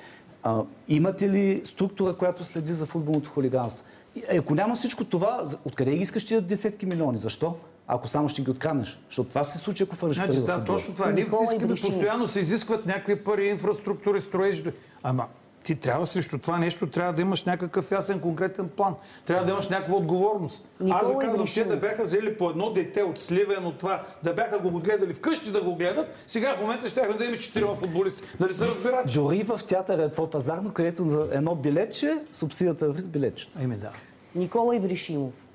[0.43, 3.85] А, имате ли структура, която следи за футболното хулиганство?
[4.15, 7.17] И, Ако няма всичко това, откъде ги искаш тия десетки милиони?
[7.17, 7.55] Защо?
[7.87, 8.99] Ако само ще ги откраднеш.
[9.07, 11.11] Защото това се случи, ако пари Значи, в да, точно това.
[11.11, 14.63] Ние искаме постоянно се изискват някакви пари, инфраструктури, строежи.
[15.03, 15.25] Ама
[15.63, 18.95] ти трябва срещу това нещо, трябва да имаш някакъв ясен конкретен план.
[19.25, 20.65] Трябва да имаш някаква отговорност.
[20.79, 21.69] Никола Аз ви казвам, те Ибришимов.
[21.69, 25.51] да бяха взели по едно дете от Сливен, от това, да бяха го гледали вкъщи
[25.51, 28.21] да го гледат, сега в момента ще да имаме четирима футболисти.
[28.39, 29.13] Дали се разбират?
[29.13, 33.59] Дори в театъра е по-пазарно, където за едно билетче субсидията с билетчето.
[33.61, 33.89] Еми да.
[34.35, 35.45] Никола Ибришимов.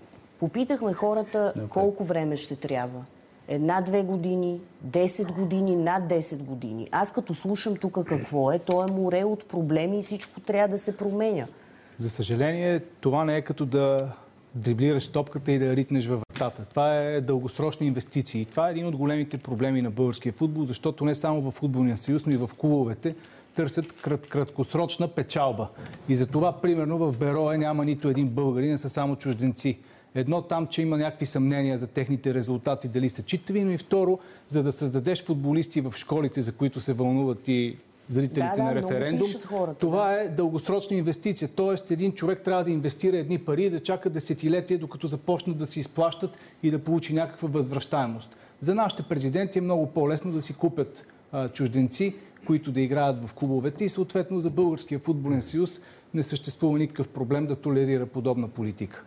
[0.40, 3.05] Попитахме хората колко време ще трябва.
[3.48, 6.88] Една-две години, 10 години, над 10 години.
[6.90, 10.78] Аз като слушам тук какво е, то е море от проблеми и всичко трябва да
[10.78, 11.46] се променя.
[11.98, 14.12] За съжаление, това не е като да
[14.54, 16.64] дриблираш топката и да ритнеш във вратата.
[16.64, 18.44] Това е дългосрочни инвестиции.
[18.44, 22.26] Това е един от големите проблеми на българския футбол, защото не само в футболния съюз,
[22.26, 23.14] но и в клубовете
[23.54, 25.68] търсят крат, краткосрочна печалба.
[26.09, 29.78] И за това, примерно, в Берое няма нито един българин, а са само чужденци.
[30.14, 34.18] Едно там, че има някакви съмнения за техните резултати, дали са читави, но и второ,
[34.48, 37.77] за да създадеш футболисти в школите, за които се вълнуват и
[38.09, 41.48] зрителите Да, да, на референдум, хората, това е дългосрочна инвестиция.
[41.57, 45.66] Тоест, един човек трябва да инвестира едни пари и да чака десетилетия, докато започнат да
[45.66, 48.37] се изплащат и да получи някаква възвръщаемост.
[48.61, 52.14] За нашите президенти е много по-лесно да си купят а, чужденци,
[52.46, 55.81] които да играят в клубовете и съответно за Българския футболен съюз
[56.14, 59.05] не съществува никакъв проблем да толерира подобна политика.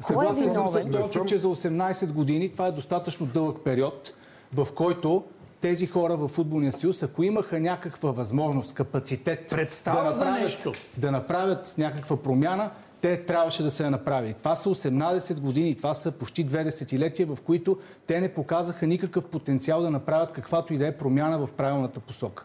[0.00, 0.90] Съгласен съм с?
[0.90, 4.12] Тончо, че за 18 години това е достатъчно дълъг период,
[4.54, 5.24] в който
[5.60, 10.72] тези хора в футболния съюз, ако имаха някаква възможност, капацитет Представа да направят, нещо.
[10.96, 14.34] да направят някаква промяна, те трябваше да се я направили.
[14.34, 19.26] Това са 18 години, това са почти две десетилетия, в които те не показаха никакъв
[19.26, 22.44] потенциал да направят каквато и да е промяна в правилната посока.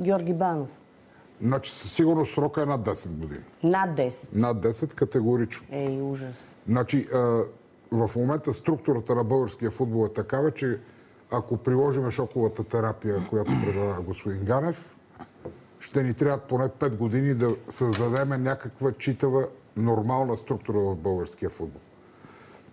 [0.00, 0.81] Георги Банов.
[1.42, 3.44] Значи със сигурност срока е над 10 години.
[3.64, 4.28] Над 10.
[4.32, 5.66] Над 10 категорично.
[5.70, 6.56] Ей, ужас.
[6.68, 7.18] Значи, а,
[7.92, 10.80] в момента структурата на българския футбол е такава, че
[11.30, 14.96] ако приложим шоковата терапия, която предлага господин Ганев,
[15.80, 21.80] ще ни трябват поне 5 години да създадем някаква читава нормална структура в българския футбол.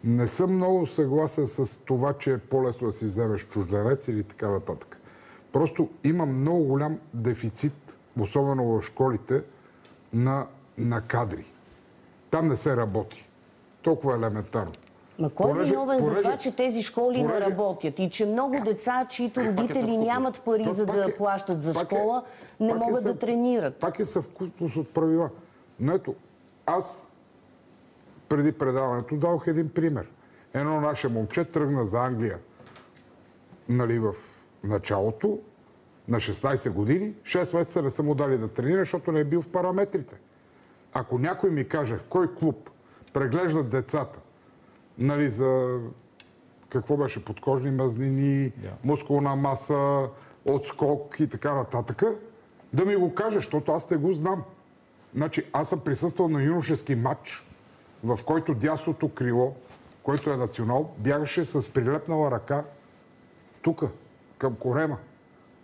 [0.03, 4.49] Не съм много съгласен с това, че е по-лесно да си вземеш чужденец или така
[4.49, 4.97] нататък.
[5.51, 7.88] Просто има много голям дефицит,
[8.21, 9.41] особено в школите,
[10.13, 11.45] на, на кадри.
[12.31, 13.27] Там не се работи.
[13.81, 14.71] Толкова елементарно.
[15.19, 18.25] Ма кой е Понеже- виновен за това, че тези школи не понеже- работят и че
[18.25, 20.05] много деца, чието родители съвкупност.
[20.05, 22.23] нямат пари То за да е- плащат за е- школа,
[22.59, 23.75] не пак е могат да тренират?
[23.75, 25.29] Пак е съвкупност от правила.
[25.79, 26.15] Но ето,
[26.65, 27.09] аз
[28.29, 30.07] преди предаването дадох един пример.
[30.53, 32.37] Едно наше момче тръгна за Англия
[33.69, 34.13] нали, в
[34.63, 35.39] началото,
[36.09, 39.41] на 16 години, 6 месеца не са му дали да тренира, защото не е бил
[39.41, 40.19] в параметрите.
[40.93, 42.69] Ако някой ми каже в кой клуб
[43.13, 44.19] преглеждат децата,
[44.97, 45.79] нали, за
[46.69, 48.51] какво беше, подкожни мазнини,
[48.83, 50.09] мускулна маса,
[50.45, 52.03] отскок и така нататък,
[52.73, 54.43] да ми го каже, защото аз не го знам.
[55.15, 57.45] Значи, аз съм присъствал на юношески матч,
[58.03, 59.55] в който дясното крило,
[60.03, 62.65] който е национал, бягаше с прилепнала ръка
[63.61, 63.83] тук,
[64.37, 64.97] към корема.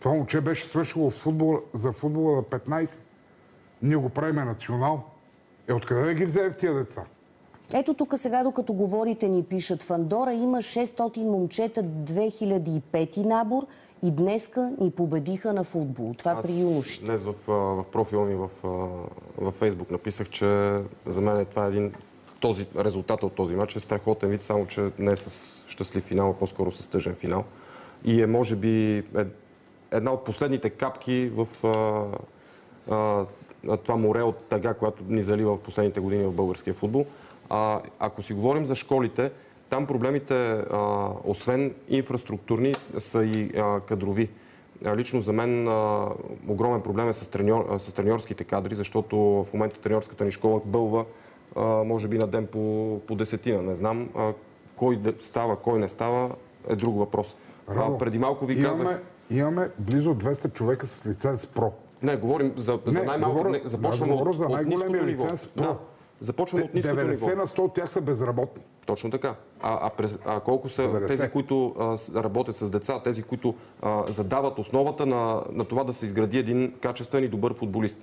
[0.05, 2.99] Това момче беше свършило футбол, за футбола на 15.
[3.81, 5.03] Ние го правиме национал.
[5.67, 7.03] Е, откъде да ги вземем тия деца?
[7.73, 9.83] Ето тук сега, докато говорите, ни пишат.
[9.83, 13.65] В Андора има 600 момчета 2005 набор
[14.03, 16.13] и днеска ни победиха на футбол.
[16.17, 17.05] Това Аз при юношите.
[17.05, 18.49] Днес в, в профила ми в,
[19.37, 21.93] във Фейсбук написах, че за мен това е един
[22.39, 26.29] този резултат от този матч е страхотен вид, само че не е с щастлив финал,
[26.29, 27.43] а по-скоро с тъжен финал.
[28.03, 29.25] И е, може би, е,
[29.91, 35.59] една от последните капки в а, а, това море от тъга, която ни залива в
[35.59, 37.05] последните години в българския футбол.
[37.49, 39.31] А, ако си говорим за школите,
[39.69, 44.29] там проблемите, а, освен инфраструктурни, са и а, кадрови.
[44.85, 46.09] А, Лично за мен а,
[46.47, 50.61] огромен проблем е с, треньор, а, с треньорските кадри, защото в момента треньорската ни школа
[50.65, 51.05] бълва
[51.55, 53.61] а, може би на ден по, по десетина.
[53.61, 54.33] Не знам а,
[54.75, 56.35] кой става, кой не става
[56.69, 57.35] е друг въпрос.
[57.69, 59.01] Рамо, А, преди малко ви казах...
[59.29, 61.71] имаме, близо 200 човека с лиценз ПРО.
[62.01, 63.37] Не, говорим за, за най-малко.
[63.37, 65.61] говоря- не, започваме аз говоря за най-големия лиценз Pro.
[65.61, 65.77] Да,
[66.19, 67.35] започваме от ниското 90 ниво.
[67.35, 68.63] на 100 от тях са безработни.
[68.85, 69.35] Точно така.
[69.61, 71.07] А, а, през, а колко са 90?
[71.07, 75.93] тези, които а, работят с деца, тези, които а, задават основата на, на това да
[75.93, 77.97] се изгради един качествен и добър футболист?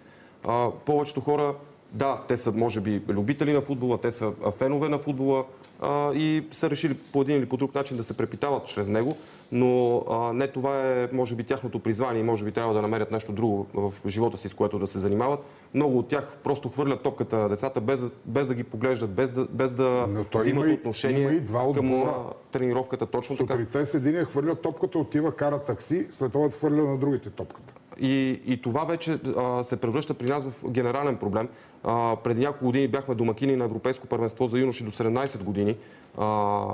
[0.45, 1.55] А, повечето хора,
[1.93, 5.45] да, те са може би любители на футбола, те са фенове на футбола
[5.83, 9.17] а, и са решили по един или по друг начин да се препитават чрез него,
[9.53, 13.11] но а, не това е, може би, тяхното призвание и може би трябва да намерят
[13.11, 15.45] нещо друго в живота си, с което да се занимават.
[15.75, 19.31] Много от тях просто хвърлят топката на децата, без, да- без да ги поглеждат, без
[19.31, 22.15] да, без да взимат има отношение има и два към отбора.
[22.19, 23.07] а, тренировката.
[23.07, 23.53] Точно така.
[23.53, 27.75] Сутринта с един хвърля топката, отива, кара такси, след това хвърля на другите топката.
[28.01, 31.49] И, и това вече а, се превръща при нас в генерален проблем.
[31.85, 35.77] А, преди няколко години бяхме домакини на Европейско първенство за юноши до 17 години.
[36.19, 36.69] А,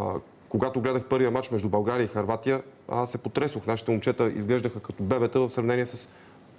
[0.49, 3.67] когато гледах първия матч между България и Харватия, аз се потресох.
[3.67, 6.09] Нашите момчета изглеждаха като бебета в сравнение с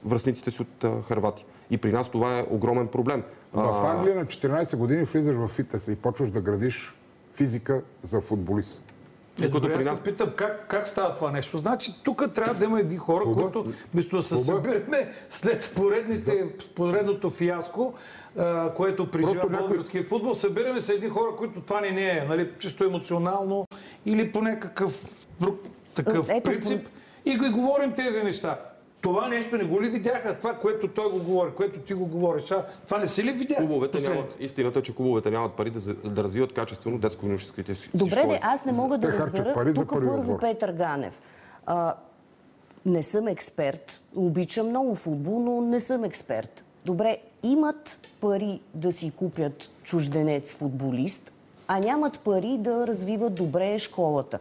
[0.06, 1.46] връзниците си от а, Харватия.
[1.72, 3.24] И при нас това е огромен проблем.
[3.54, 6.96] В Англия на 14 години влизаш в фитнеса и почваш да градиш
[7.34, 8.89] физика за футболист.
[9.38, 11.58] Е, Докато добре, при нас- питам как, как става това нещо.
[11.58, 13.42] Значи тук трябва да има едни хора, Клуба?
[13.42, 17.94] които вместо да се събираме след поредните, поредното фиаско,
[18.38, 22.10] а, което преживя Просто някой- българския футбол, събираме се едни хора, които това не, не
[22.10, 23.68] е, нали, чисто емоционално
[24.06, 25.06] или по някакъв
[25.40, 25.60] друг
[25.96, 26.88] такъв Ето, принцип
[27.26, 28.60] и ги говорим тези неща.
[29.02, 30.38] Това нещо не го ли видяха?
[30.38, 32.52] Това, което той го говори, което ти го говориш.
[32.52, 33.56] А, това не си ли видя?
[33.56, 38.20] Клубовете нямат, истината е, че клубовете нямат пари да, да развиват качествено детско-юношеските си Добре,
[38.20, 38.40] школи.
[38.42, 39.54] аз не мога да разбера.
[39.54, 40.38] пари за Тук първи първо.
[40.38, 41.14] Петър Ганев.
[41.66, 41.96] А,
[42.86, 44.02] не съм експерт.
[44.16, 46.64] Обичам много футбол, но не съм експерт.
[46.86, 51.32] Добре, имат пари да си купят чужденец футболист,
[51.68, 54.40] а нямат пари да развиват добре школата.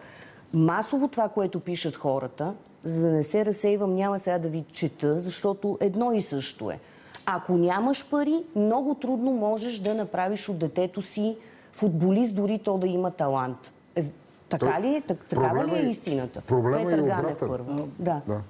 [0.54, 2.54] Масово това, което пишат хората,
[2.88, 6.78] за да не се разсейвам, няма сега да ви чета, защото едно и също е.
[7.26, 11.36] Ако нямаш пари, много трудно можеш да направиш от детето си
[11.72, 13.72] футболист, дори то да има талант.
[13.96, 14.04] Е,
[14.48, 15.00] така ли е?
[15.00, 16.40] Так, такава ли е е- истината?
[16.40, 17.88] проблема е Петър и Ганев първо.
[17.98, 18.20] Да.
[18.26, 18.40] Да.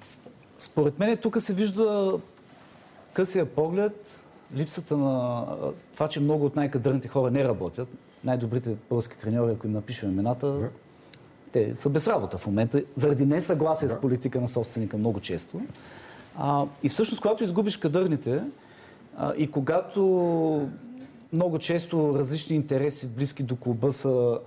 [0.57, 2.13] Според мен тук се вижда
[3.13, 4.25] късия поглед,
[4.55, 5.45] липсата на
[5.93, 7.87] това, че много от най-кадърните хора не работят.
[8.23, 10.69] Най-добрите български треньори, ако им напишем имената,
[11.51, 15.61] те са без работа в момента, заради несъгласие с политика на собственика много често.
[16.37, 18.43] А, и всъщност, когато изгубиш кадърните
[19.17, 20.69] а, и когато
[21.33, 24.39] много често различни интереси, близки до клуба са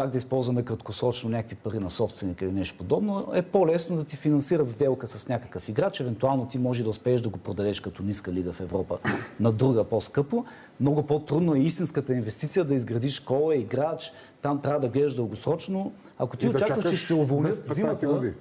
[0.00, 4.16] как да използваме краткосрочно някакви пари на собственика или нещо подобно, е по-лесно да ти
[4.16, 6.00] финансират сделка с някакъв играч.
[6.00, 8.98] Евентуално ти може да успееш да го продадеш като ниска лига в Европа
[9.40, 10.44] на друга по-скъпо.
[10.80, 14.12] Много по-трудно е истинската инвестиция да изградиш школа, играч.
[14.42, 15.92] Там трябва да гледаш дългосрочно.
[16.18, 18.32] Ако ти И да очакваш, че ще уволнят 10-15 зимата,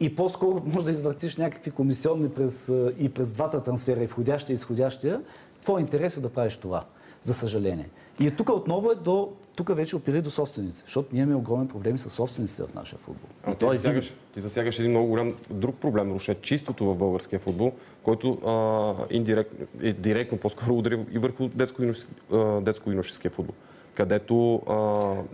[0.00, 4.56] и по-скоро може да извъртиш някакви комисионни през, и през двата трансфера, и входящия и
[4.56, 5.20] изходящия.
[5.62, 6.84] Твой интерес е да правиш това,
[7.22, 7.88] за съжаление.
[8.20, 9.32] И тук отново е до...
[9.56, 13.28] Тук вече опири до собственици, защото ние имаме огромен проблеми с собствениците в нашия футбол.
[13.44, 16.94] А ти, той е засягаш, ти засягаш един много голям друг проблем, Руше, чистото в
[16.94, 19.66] българския футбол, който а, индиректно,
[19.98, 22.90] директно по-скоро удари и върху детско-юношеския детско
[23.30, 23.54] футбол
[23.96, 24.74] където а,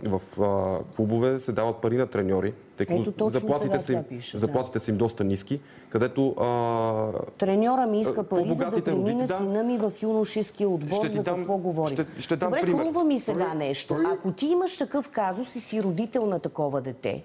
[0.09, 4.37] в а, клубове се дават пари на треньори, тъй като заплатите, са им, пише, да.
[4.37, 9.37] заплатите са им доста ниски, където а, Треньора ми иска пари, за да премина да.
[9.37, 10.95] сина ми в юношеския отбор.
[10.95, 11.93] Ще за какво говори?
[11.93, 12.83] ще- ще дам Добре, пример.
[12.83, 13.97] хрумва ми сега нещо.
[14.13, 17.23] Ако ти имаш такъв казус и си родител на такова дете,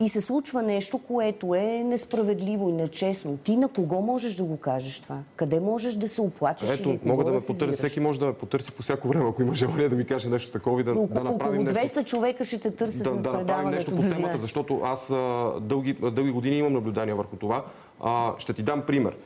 [0.00, 4.56] и се случва нещо, което е несправедливо и нечестно, ти на кого можеш да го
[4.56, 5.18] кажеш това?
[5.36, 8.72] Къде можеш да се оплачеш ето, мога да ме потърси, всеки може да ме потърси
[8.72, 11.20] по всяко време, ако има желание да ми каже нещо такова и да, Но да
[11.20, 12.00] около направим нещо.
[12.00, 14.40] 200 човека ще те търсят да, за да направим нещо по да темата, знаеш.
[14.40, 17.64] защото аз а, дълги, дълги години имам наблюдение върху това.
[18.00, 19.16] А, ще ти дам пример.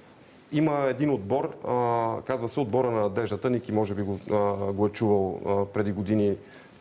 [0.53, 3.51] Има един отбор, а, казва се отбора на надеждата.
[3.51, 6.37] Ники може би го, а, го е чувал а, преди години,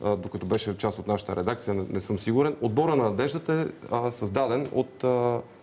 [0.06, 2.56] докато беше част от нашата редакция, не, съм сигурен.
[2.62, 3.72] Отбора на надеждата
[4.08, 5.04] е създаден от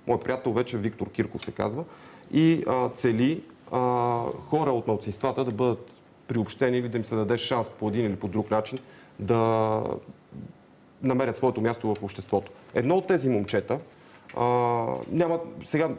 [0.06, 1.84] мой приятел, вече Виктор Кирков се казва,
[2.32, 2.64] и
[2.94, 3.42] цели
[4.48, 8.16] хора от малцинствата да бъдат приобщени или да им се даде шанс по един или
[8.16, 8.78] по друг начин
[9.18, 9.82] да
[11.02, 12.52] намерят своето място в обществото.
[12.74, 13.78] Едно от тези момчета,
[15.10, 15.90] няма, сега,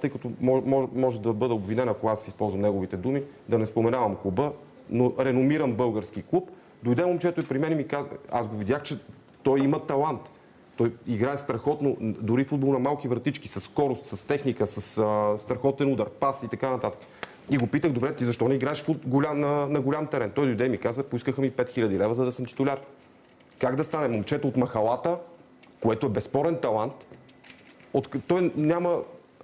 [0.00, 0.30] тъй като
[0.94, 4.52] може да бъда обвинен, ако аз използвам неговите думи, да не споменавам клуба,
[4.90, 6.50] но реномиран български клуб,
[6.84, 8.98] Дойде момчето и при мен и ми каза, аз го видях, че
[9.42, 10.20] той има талант.
[10.76, 15.92] Той играе страхотно, дори футбол на малки вратички, с скорост, с техника, с а, страхотен
[15.92, 17.00] удар, пас и така нататък.
[17.50, 20.30] И го питах, добре, ти защо не играеш голям, на, на голям терен?
[20.34, 22.80] Той дойде и ми каза, поискаха ми 5000 лева, за да съм титуляр.
[23.58, 24.08] Как да стане?
[24.08, 25.18] Момчето от махалата,
[25.80, 27.06] което е безспорен талант,
[27.92, 28.98] от, той няма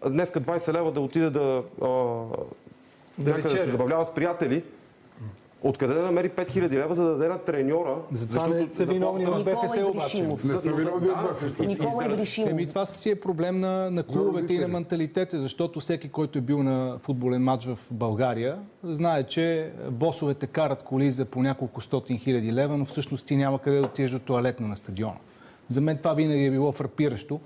[0.08, 1.86] днеска 20 лева да отиде да, а,
[3.18, 4.64] Да да се забавлява с приятели.
[5.62, 7.96] Откъде да намери 5000 лева, за да даде на треньора?
[8.12, 10.22] Затова не са виновни в Никола БФС обаче.
[10.44, 11.58] Не са виновни от БФС.
[11.58, 12.50] Никола Ибришимов.
[12.50, 16.42] Еми, това си е проблем на, на клубовете и на менталитета, защото всеки, който е
[16.42, 22.18] бил на футболен матч в България, знае, че босовете карат коли за по няколко стотин
[22.18, 25.16] хиляди лева, но всъщност ти няма къде да отидеш до туалетна на стадиона.
[25.68, 27.40] За мен това винаги е било фрапиращо,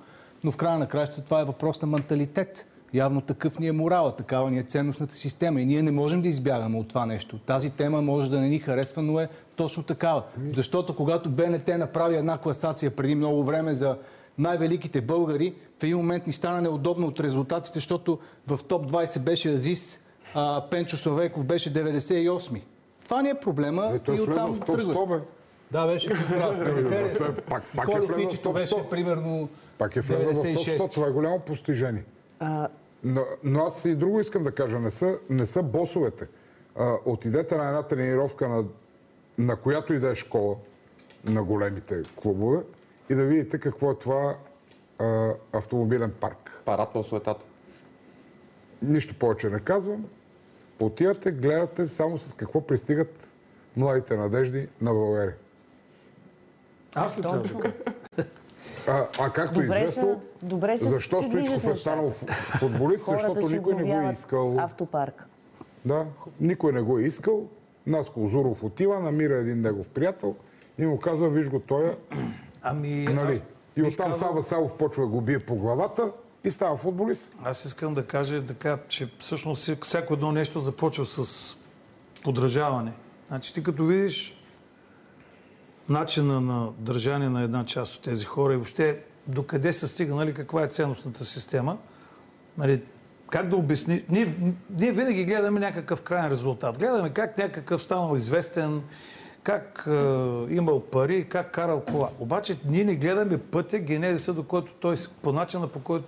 [0.45, 2.67] но в края на кращата това е въпрос на менталитет.
[2.95, 6.29] Явно такъв ни е морала, такава ни е ценностната система и ние не можем да
[6.29, 7.39] избягаме от това нещо.
[7.39, 10.23] Тази тема може да не ни харесва, но е точно такава.
[10.53, 13.97] Защото когато БНТ направи една класация преди много време за
[14.39, 19.49] най-великите българи, в един момент ни стана неудобно от резултатите, защото в топ 20 беше
[19.49, 20.01] Азис,
[20.35, 22.65] а Пенчо Славейков беше 98-ми.
[23.05, 25.07] Това ни е проблема Е, и оттам в топ 100, тръгва.
[25.07, 25.25] бе.
[25.71, 26.09] Да, беше.
[26.09, 28.89] Да, Пак, пак е в топ беше 100.
[28.89, 30.79] примерно Пак е влезе в топ 100.
[30.79, 30.91] 96.
[30.91, 32.05] Това е голямо постижение.
[32.41, 32.69] А,
[33.05, 34.79] Но, но аз и друго искам да кажа.
[34.79, 36.29] Не са, не са босовете.
[36.77, 38.65] А, отидете на една тренировка на,
[39.39, 40.57] на която и да е школа,
[41.29, 42.61] на големите клубове,
[43.11, 44.37] и да видите какво е това
[44.99, 46.63] а, автомобилен парк.
[46.65, 47.45] Парад на суетата.
[48.83, 50.05] Нищо повече не казвам.
[50.81, 53.33] Отивате, гледате само с какво пристигат
[53.77, 55.37] младите надежди на България.
[56.95, 57.75] Аз ли трябва да кажа?
[58.89, 62.11] А, а както е Добре са- известно, добре са- защо Стоичков е станал
[62.59, 64.59] футболист, защото никой не го е искал.
[64.59, 65.27] автопарк.
[65.85, 66.07] Да,
[66.41, 67.43] никой не го е искал.
[67.87, 70.35] Наско Озуров отива, намира един негов приятел
[70.79, 71.97] и му казва, виж го той,
[72.63, 73.33] Ами, нали?
[73.33, 73.41] аз,
[73.77, 76.13] И оттам казал- Сава Савов почва да го бие по главата
[76.45, 77.35] и става футболист.
[77.45, 81.57] аз искам да кажа така, че всъщност всяко едно нещо започва с
[82.25, 82.93] подражаване.
[83.29, 84.44] Значи ти като видиш
[85.89, 90.63] начина на държане на една част от тези хора и въобще докъде са стигнали, каква
[90.63, 91.77] е ценностната система,
[92.59, 92.83] нали,
[93.31, 94.05] как да обясни...
[94.09, 94.35] Ние,
[94.71, 96.79] ние винаги гледаме някакъв крайен резултат.
[96.79, 98.83] Гледаме как някакъв станал известен,
[99.43, 99.91] как е,
[100.55, 102.11] имал пари, как карал кола.
[102.19, 106.07] Обаче ние не гледаме пътя, генезиса, до който той, по начина по който,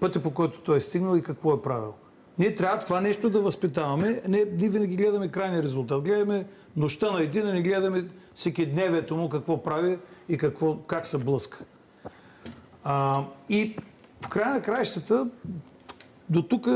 [0.00, 1.94] пътя по който той е стигнал и какво е правил.
[2.38, 4.22] Ние трябва това нещо да възпитаваме.
[4.28, 6.02] Не, ние винаги гледаме крайния резултат.
[6.02, 11.06] Гледаме нощта на един, а не гледаме всеки дневието му какво прави и какво, как
[11.06, 11.58] се блъска.
[12.84, 13.76] А, и
[14.20, 15.26] в края на краищата,
[16.30, 16.68] до тук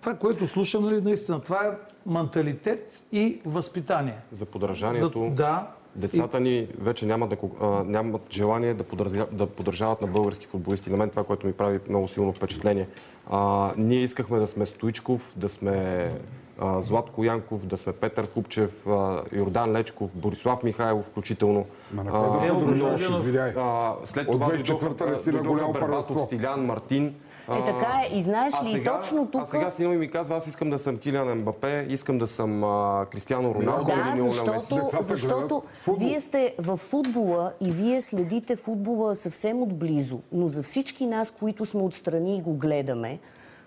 [0.00, 1.70] това, което слушам, нали, наистина, това е
[2.06, 4.18] менталитет и възпитание.
[4.32, 5.24] За подражанието.
[5.28, 5.68] За, да.
[5.96, 10.90] Децата ни вече нямат, да, а, нямат желание да, подразя, да поддържават на български футболисти.
[10.90, 12.88] На мен това, което ми прави много силно впечатление.
[13.30, 16.10] А, ние искахме да сме Стоичков, да сме
[16.58, 21.66] а, Златко Янков, да сме Петър Купчев, а, Йордан Лечков, Борислав Михайлов включително.
[21.92, 23.22] Ма на А, кой Божиданов.
[23.26, 23.52] извиняй.
[23.56, 26.22] а, след това 2004-та не си на дойдоха Бербатов.
[26.22, 27.14] Стилян, Мартин.
[27.50, 28.18] Е, така е.
[28.18, 29.42] И знаеш А ли, сега, точно тук...
[29.42, 32.64] а сега сина ми ми казва, аз искам да съм Килиан Мбапе, искам да съм
[32.64, 34.74] а, Кристиано Роналдо или Да, Лионел Меси.
[34.74, 35.62] защото, защото
[35.98, 40.20] вие сте в футбола и вие следите футбола съвсем отблизо.
[40.32, 43.18] Но за всички нас, които сме отстрани и го гледаме,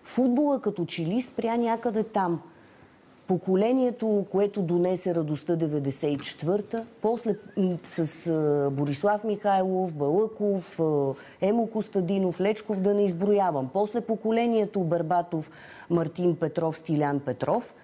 [0.03, 2.41] футбола като че ли спря някъде там.
[3.27, 7.35] Поколението, което донесе радостта 94-та, после
[7.83, 10.79] с Борислав Михайлов, Балъков,
[11.41, 13.69] Емо Костадинов, Лечков да не изброявам.
[13.73, 15.51] После поколението Бербатов,
[15.89, 17.75] Мартин Петров, Стилян Петров.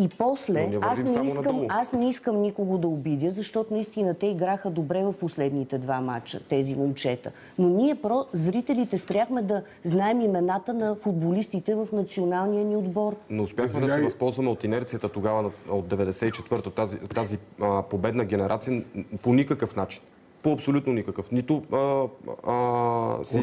[0.00, 4.26] И после, не аз не, искам, аз не искам никого да обидя, защото наистина те
[4.26, 7.32] играха добре в последните два матча, тези момчета.
[7.58, 13.16] Но ние, про, зрителите, спряхме да знаем имената на футболистите в националния ни отбор.
[13.30, 14.04] Но успяхме да се Извиняй.
[14.04, 18.82] възползваме от инерцията тогава от 94-та, тази, тази а, победна генерация
[19.22, 20.02] по никакъв начин.
[20.42, 21.30] По абсолютно никакъв.
[21.32, 22.04] Нито а,
[22.46, 23.42] а, си,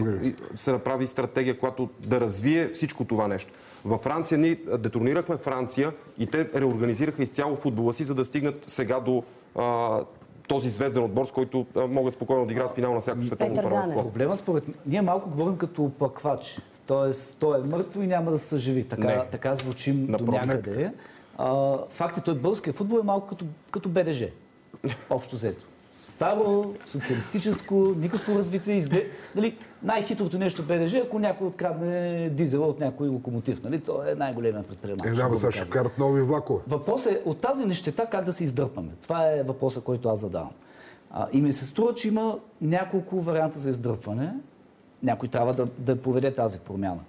[0.55, 3.51] се направи стратегия, която да развие всичко това нещо.
[3.86, 8.99] Във Франция ние детронирахме Франция и те реорганизираха изцяло футбола си, за да стигнат сега
[8.99, 9.23] до
[9.55, 9.99] а,
[10.47, 14.03] този звезден отбор, с който могат спокойно да играят финал на всяко световно първенство.
[14.03, 16.59] Проблема според ние малко говорим като оплаквач.
[16.88, 18.84] Тоест, той е мъртво и няма да се съживи.
[18.84, 19.25] Така, Не.
[19.32, 20.41] така звучим до Напротив.
[20.47, 20.91] някъде.
[21.38, 24.28] А, факт е, той българския футбол е малко като, като БДЖ.
[25.09, 25.65] Общо взето.
[26.00, 28.76] Старо, социалистическо, никакво развитие.
[28.76, 29.08] Изде...
[29.36, 33.64] Нали, най-хитрото нещо БДЖ, ако някой открадне дизела от някой локомотив.
[33.64, 33.80] Нали?
[33.80, 35.06] То е най-големият предприемач.
[35.06, 36.64] Е, да, сега ще вкарат нови влакове.
[36.68, 38.89] Въпросът е от тази нещета как да се издърпаме.
[39.02, 40.52] Това е въпросът, който аз задавам.
[41.12, 44.34] А, и ми се струва, че има няколко варианта за издърпване.
[45.04, 47.00] Някой трябва да, да поведе тази промяна.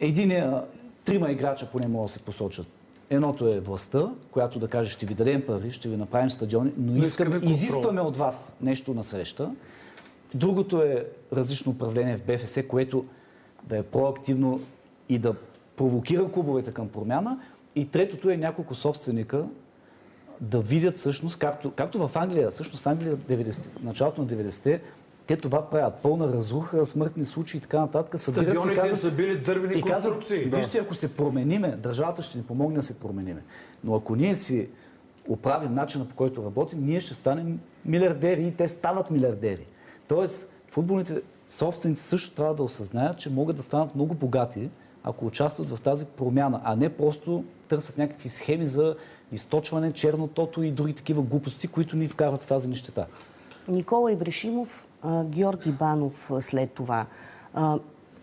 [0.00, 0.62] Единия,
[1.04, 2.66] трима играча поне могат да се посочат.
[3.12, 6.96] Едното е властта, която да каже, ще ви дадем пари, ще ви направим стадиони, но
[6.96, 9.50] искаме изискваме от вас нещо на среща.
[10.34, 13.04] Другото е различно управление в БФС, което
[13.64, 14.60] да е проактивно
[15.08, 15.34] и да
[15.76, 17.40] провокира клубовете към промяна.
[17.74, 19.44] И третото е няколко собственика
[20.40, 24.82] да видят всъщност, както, както в Англия, всъщност Англия 90, началото на 90-те,
[25.26, 25.94] те това правят.
[25.94, 28.20] Пълна разруха, смъртни случаи и така нататък.
[28.20, 30.44] Събират Стадионите казват- са били дървени и казват, конструкции.
[30.44, 33.42] вижте, ако се промениме, държавата ще ни помогне да се промениме.
[33.84, 34.68] Но ако ние си
[35.28, 39.66] оправим начина по който работим, ние ще станем милиардери и те стават милиардери.
[40.08, 44.70] Тоест, футболните собственици също трябва да осъзнаят, че могат да станат много богати,
[45.04, 48.96] ако участват в тази промяна, а не просто търсят някакви схеми за
[49.32, 53.06] източване, чернотото и други такива глупости, които ни вкарват в тази нищета.
[53.68, 54.88] Никола Ибришимов,
[55.24, 57.06] Георги Банов след това.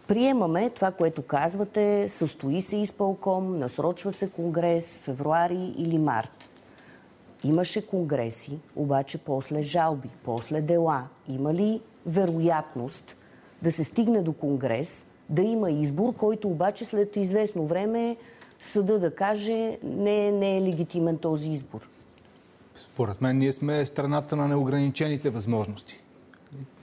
[0.07, 6.49] Приемаме това, което казвате, състои се изпълком, насрочва се конгрес февруари или март.
[7.43, 11.03] Имаше конгреси, обаче после жалби, после дела.
[11.29, 13.17] Има ли вероятност
[13.61, 18.17] да се стигне до конгрес, да има избор, който обаче след известно време
[18.61, 21.89] съда да каже не, не е легитимен този избор?
[22.99, 26.01] Според мен ние сме страната на неограничените възможности.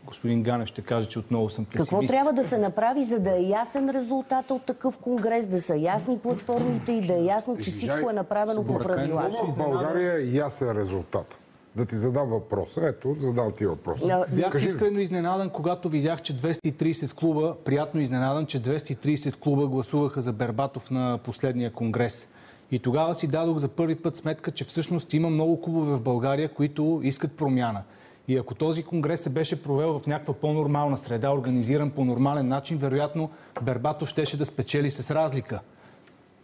[0.06, 1.90] Господин Ганев ще каже, че отново съм песимист.
[1.90, 5.76] Какво трябва да се направи, за да е ясен резултата от такъв конгрес, да са
[5.76, 9.30] ясни платформите и да е ясно, че всичко е направено по правила?
[9.50, 11.36] В България е ясен резултат.
[11.76, 12.80] Да ти задам въпроса.
[12.88, 14.00] Ето, задам ти въпрос.
[14.10, 19.66] А, Бях Кажи искрено изненадан, когато видях, че 230 клуба, приятно изненадан, че 230 клуба
[19.66, 22.28] гласуваха за Бербатов на последния конгрес.
[22.70, 26.54] И тогава си дадох за първи път сметка, че всъщност има много клубове в България,
[26.54, 27.82] които искат промяна.
[28.28, 32.78] И ако този конгрес се беше провел в някаква по-нормална среда, организиран по нормален начин,
[32.78, 33.30] вероятно
[33.62, 35.60] Бербатов щеше да спечели с разлика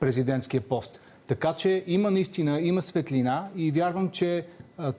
[0.00, 1.00] президентския пост.
[1.26, 4.46] Така че има наистина, има светлина и вярвам, че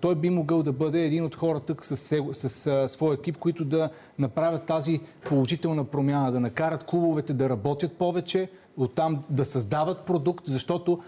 [0.02, 1.96] той би могъл да бъде един от хората с,
[2.34, 8.50] с, своя екип, които да направят тази положителна промяна, да накарат клубовете да работят повече,
[8.78, 11.00] оттам да създават продукт, защото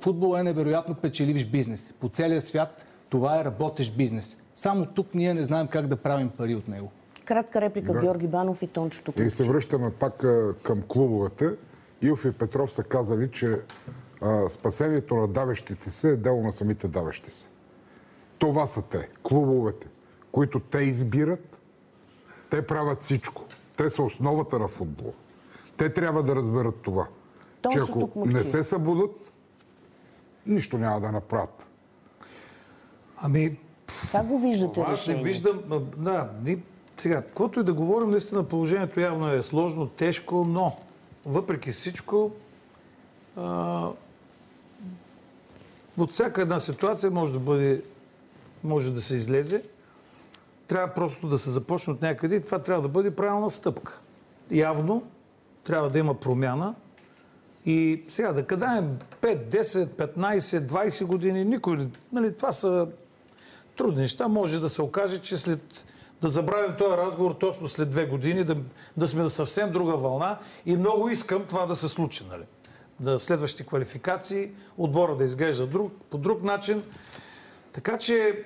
[0.00, 1.94] футбол е невероятно печеливш бизнес.
[2.00, 4.36] По целия свят това е работещ бизнес.
[4.54, 6.90] Само тук ние не знаем как да правим пари от него.
[7.24, 8.00] Кратка реплика Да.
[8.00, 9.32] Георги Банов и Тончо И Тукович.
[9.32, 10.24] се връщаме пак
[10.62, 11.50] към клубовете.
[12.02, 13.60] Илф и Петров са казали, че
[14.20, 17.48] а, спасението на давещите се е дело на самите давещи се.
[18.38, 19.88] Това са те, клубовете,
[20.32, 21.60] които те избират.
[22.50, 23.44] Те правят всичко.
[23.76, 25.12] Те са основата на футбола.
[25.76, 27.06] Те трябва да разберат това.
[27.62, 29.32] Тончо че ако не се събудат,
[30.46, 31.68] нищо няма да направят.
[33.16, 33.56] Ами,
[34.12, 35.60] Как го виждате аз не виждам...
[35.96, 36.62] Да, ни,
[36.96, 40.76] сега, каквото и да говорим, наистина положението явно е сложно, тежко, но
[41.26, 42.30] въпреки всичко,
[43.36, 43.88] а,
[45.98, 47.82] от всяка една ситуация може да бъде,
[48.64, 49.62] може да се излезе.
[50.66, 54.00] Трябва просто да се започне от някъде и това трябва да бъде правилна стъпка.
[54.50, 55.02] Явно
[55.66, 56.74] трябва да има промяна.
[57.66, 61.88] И сега да кадаем 5, 10, 15, 20 години, никой.
[62.12, 62.88] Нали, това са
[63.76, 64.28] трудни неща.
[64.28, 65.86] Може да се окаже, че след...
[66.22, 68.56] Да забравим този разговор точно след две години, да,
[68.96, 72.24] да сме на съвсем друга вълна и много искам това да се случи.
[72.30, 72.42] Нали?
[73.00, 76.82] Да следващите квалификации отбора да изглежда друг, по друг начин.
[77.72, 78.44] Така че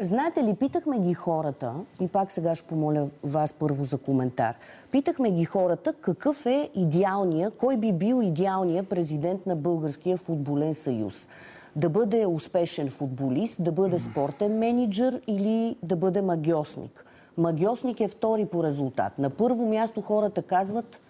[0.00, 4.54] Знаете ли, питахме ги хората, и пак сега ще помоля вас първо за коментар.
[4.90, 11.28] Питахме ги хората какъв е идеалния, кой би бил идеалният президент на Българския футболен съюз.
[11.76, 17.04] Да бъде успешен футболист, да бъде спортен менеджер или да бъде магиосник.
[17.36, 19.18] Магиосник е втори по резултат.
[19.18, 21.00] На първо място хората казват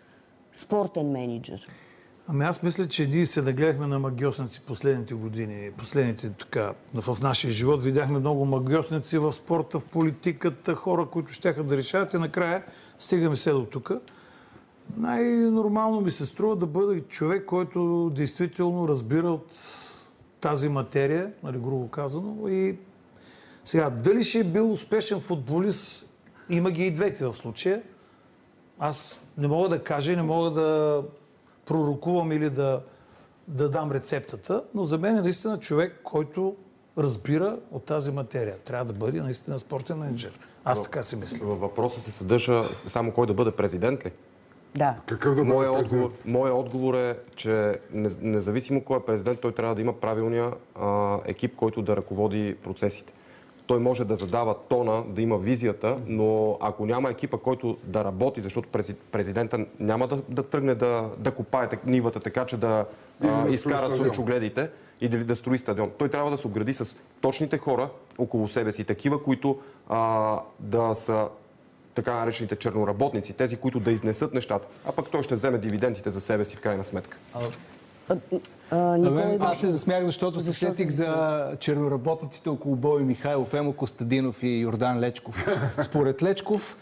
[0.53, 1.67] спортен менеджер.
[2.31, 7.51] Ами аз мисля, че ние се нагледахме на магиосници последните години, последните така, в нашия
[7.51, 7.83] живот.
[7.83, 12.65] Видяхме много магиосници в спорта, в политиката, хора, които щяха да решават и накрая
[12.99, 13.93] стигаме се до тук.
[14.97, 19.55] Най-нормално ми се струва да бъда човек, който действително разбира от
[20.41, 22.49] тази материя, нали, грубо казано.
[22.49, 22.79] И
[23.65, 26.11] сега, дали ще е бил успешен футболист,
[26.51, 27.83] има ги и двете в случая.
[28.79, 31.03] Аз не мога да кажа и не мога да
[31.69, 32.83] пророкувам или да,
[33.49, 36.57] да дам рецептата, но за мен е наистина човек, който
[36.99, 38.59] разбира от тази материя.
[38.59, 40.41] Трябва да бъде наистина спортен менеджер.
[40.65, 41.47] Аз така си мисля.
[41.47, 44.11] Във въпроса се съдържа само кой да бъде президент ли?
[44.77, 44.95] Да.
[45.07, 49.53] Какъв да бъде Моя отговор, моя отговор е, че не- независимо кой е президент, той
[49.53, 53.13] трябва да има правилния а, екип, който да ръководи процесите.
[53.69, 58.41] Той може да задава тона, да има визията, но ако няма екипа, който да работи,
[58.41, 62.85] защото прези- президента няма да, да тръгне да, да копае нивата така, че да
[63.21, 65.91] да изкарат слънчогледите или да строи стадион.
[65.99, 69.59] Той трябва да се обгради с точните хора около себе си, такива, които
[69.89, 71.29] а, да са
[71.95, 76.21] така наречените черноработници, тези, които да изнесат нещата, а пък той ще вземе дивидендите за
[76.21, 77.19] себе си в крайна сметка.
[78.73, 83.73] Никола аз се засмях, защото се Защо се сетих за черноработниците около Бой Михайлов, Емо
[83.73, 85.45] Костадинов и Йордан Лечков.
[85.83, 86.77] Според Лечков,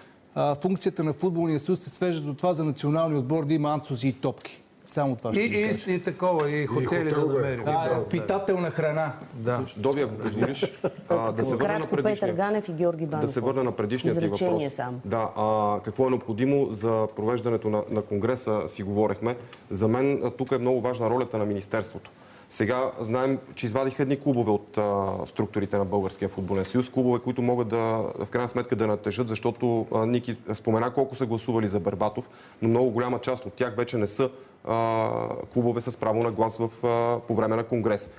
[0.61, 4.13] функцията на футболния съюз се свежда до това за националния отбор да има анцузи и
[4.13, 4.61] топки.
[4.87, 5.91] Само това И, ще ви кажа.
[5.91, 7.35] и, и такова, и хотели да хотел, бе.
[7.35, 7.65] намерим.
[7.67, 9.13] А, питателна храна.
[9.35, 9.61] Да.
[9.77, 12.35] Доби, ако позволиш, а, да се върна на Кратко Петър предишния.
[12.35, 13.27] Ганев и Георги Банов.
[13.27, 14.75] Да се върна на предишния ти въпрос.
[14.75, 15.01] само.
[15.05, 19.37] Да, а, какво е необходимо за провеждането на, на Конгреса, си говорехме.
[19.71, 22.11] За мен тук е много важна ролята на Министерството.
[22.49, 26.91] Сега знаем, че извадиха едни клубове от а, структурите на Българския футболен съюз.
[26.91, 31.27] Клубове, които могат да, в крайна сметка да натежат, защото а, Ники спомена колко са
[31.27, 32.29] гласували за Бербатов,
[32.63, 34.31] но много голяма част от тях вече не са
[34.65, 35.11] а,
[35.53, 38.11] клубове с право на глас в, а, по време на Конгрес.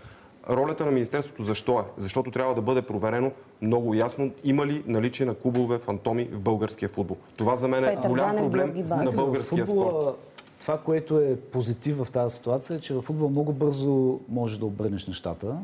[0.50, 1.84] Ролята на Министерството защо е?
[1.98, 6.90] Защото трябва да бъде проверено много ясно има ли наличие на клубове фантоми в българския
[6.90, 7.18] футбол.
[7.38, 9.16] Това за мен е Петър голям Ганев, проблем на Банев.
[9.16, 10.37] българския футбола, спорт.
[10.68, 14.66] Това, което е позитив в тази ситуация, е, че в футбола много бързо можеш да
[14.66, 15.56] обърнеш нещата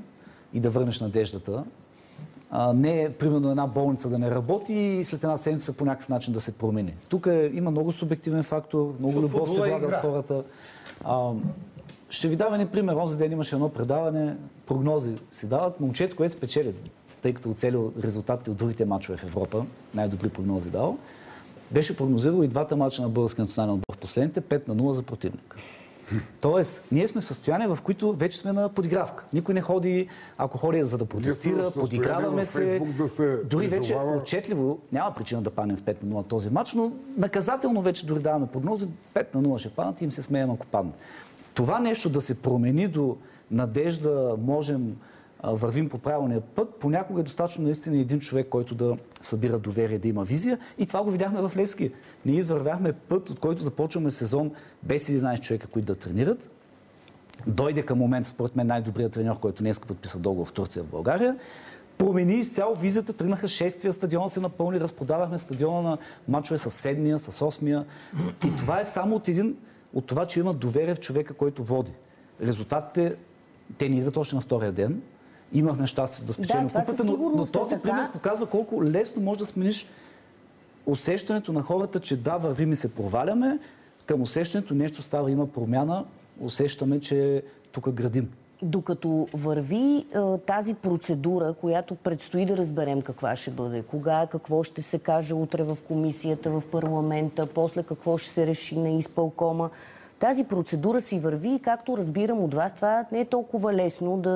[0.53, 1.63] и да върнеш надеждата.
[2.51, 6.33] А, не, примерно, една болница да не работи и след една седмица по някакъв начин
[6.33, 6.93] да се промени.
[7.09, 10.43] Тук е, има много субективен фактор, много Защото любов се е влага от хората.
[11.03, 11.31] А,
[12.09, 12.95] ще ви дам един пример.
[12.95, 15.79] Онзи ден имаше едно предаване, прогнози си дават.
[15.79, 16.73] Момчето, което спечели,
[17.21, 20.97] тъй като оцелил резултатите от другите матчове в Европа, най-добри прогнози дал,
[21.71, 23.82] беше прогнозирал и двата мача на българския национален.
[24.03, 25.55] Последните 5 на 0 за противник.
[26.41, 29.25] Тоест, ние сме в състояние, в които вече сме на подигравка.
[29.33, 32.81] Никой не ходи, ако ходи за да протестира, подиграваме се.
[32.97, 36.73] Да се Дори вече отчетливо, няма причина да паднем в 5 на 0 този матч,
[36.73, 40.51] но наказателно вече дори даваме прогнози, 5 на 0 ще паднат и им се смеем
[40.51, 40.97] ако паднат.
[41.53, 43.17] Това нещо да се промени до
[43.51, 44.95] надежда, можем,
[45.43, 50.07] вървим по правилния път, понякога е достатъчно наистина един човек, който да събира доверие, да
[50.07, 50.59] има визия.
[50.77, 51.91] И това го видяхме в Левски.
[52.25, 54.51] Ние извървяхме път, от който започваме сезон
[54.83, 56.51] без 11 човека, които да тренират.
[57.47, 61.37] Дойде към момент, според мен, най-добрият треньор, който днес подписа договор в Турция в България.
[61.97, 65.97] Промени изцяло визията, тръгнаха шествия, стадиона се напълни, разпродавахме стадиона на
[66.27, 67.85] мачове с седмия, с осмия.
[68.45, 69.55] И това е само от един,
[69.93, 71.91] от това, че има доверие в човека, който води.
[72.41, 73.15] Резултатите,
[73.77, 75.01] те ни идват още на втория ден.
[75.53, 79.39] Имахме щастие да спечелим Да, купата, но, но е този пример показва колко лесно може
[79.39, 79.87] да смениш
[80.85, 83.59] усещането на хората, че да, вървим и се проваляме,
[84.05, 86.05] към усещането нещо става, има промяна,
[86.39, 88.31] усещаме, че тук градим.
[88.61, 90.05] Докато върви
[90.45, 95.63] тази процедура, която предстои да разберем каква ще бъде, кога, какво ще се каже утре
[95.63, 99.69] в комисията, в парламента, после какво ще се реши на изпълкома,
[100.23, 104.31] тази процедура си върви и както разбирам от вас, това не е толкова лесно да,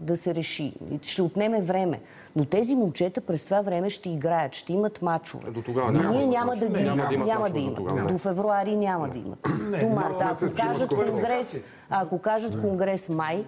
[0.00, 0.74] да се реши.
[1.02, 2.00] Ще отнеме време.
[2.36, 5.50] Но тези момчета през това време ще играят, ще имат мачове.
[5.50, 6.72] До тогава няма ние да няма да ги.
[6.72, 8.06] Няма да имат Няма да до тогава, имат.
[8.06, 8.12] не.
[8.12, 9.38] До февруари няма да имат.
[9.80, 10.14] До март.
[10.20, 13.44] Ако кажат конгрес, ако кажат конгрес май,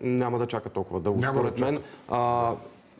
[0.00, 1.22] Няма да чака толкова дълго.
[1.22, 1.78] Според мен,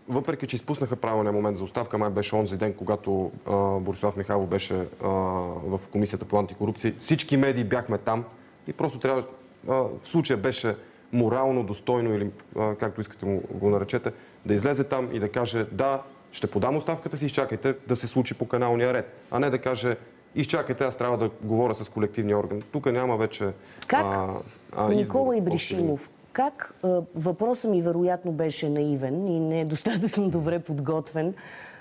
[0.09, 4.49] въпреки че изпуснаха правилния момент за оставка, май беше онзи ден, когато а, Борислав Михайлов
[4.49, 6.95] беше а, в Комисията по антикорупция.
[6.99, 8.25] Всички медии бяхме там
[8.67, 9.25] и просто трябва,
[9.69, 10.77] а, в случая беше
[11.13, 14.13] морално, достойно или а, както искате му го наречете,
[14.47, 18.35] да излезе там и да каже да, ще подам оставката си, изчакайте да се случи
[18.35, 19.97] по каналния ред, а не да каже
[20.35, 22.63] изчакайте, аз трябва да говоря с колективния орган.
[22.73, 23.53] Тук няма вече
[23.87, 24.29] Как, а,
[24.77, 30.59] а, Никола Ибришимов, как а, въпросът ми вероятно беше наивен и не е достатъчно добре
[30.59, 31.35] подготвен,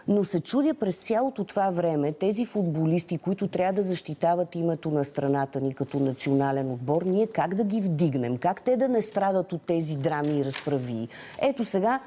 [0.08, 5.06] но се чудя през цялото това време тези футболисти, които трябва да защитават името на
[5.06, 8.38] страната ни като национален отбор, ние как да ги вдигнем?
[8.38, 11.08] Как те да не страдат от тези драми и разправи?
[11.42, 12.00] Ето сега,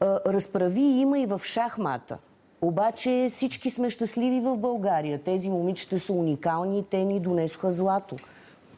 [0.00, 2.18] а, разправи има и в шахмата.
[2.60, 5.18] Обаче всички сме щастливи в България.
[5.18, 8.16] Тези момичета са уникални и те ни донесоха злато.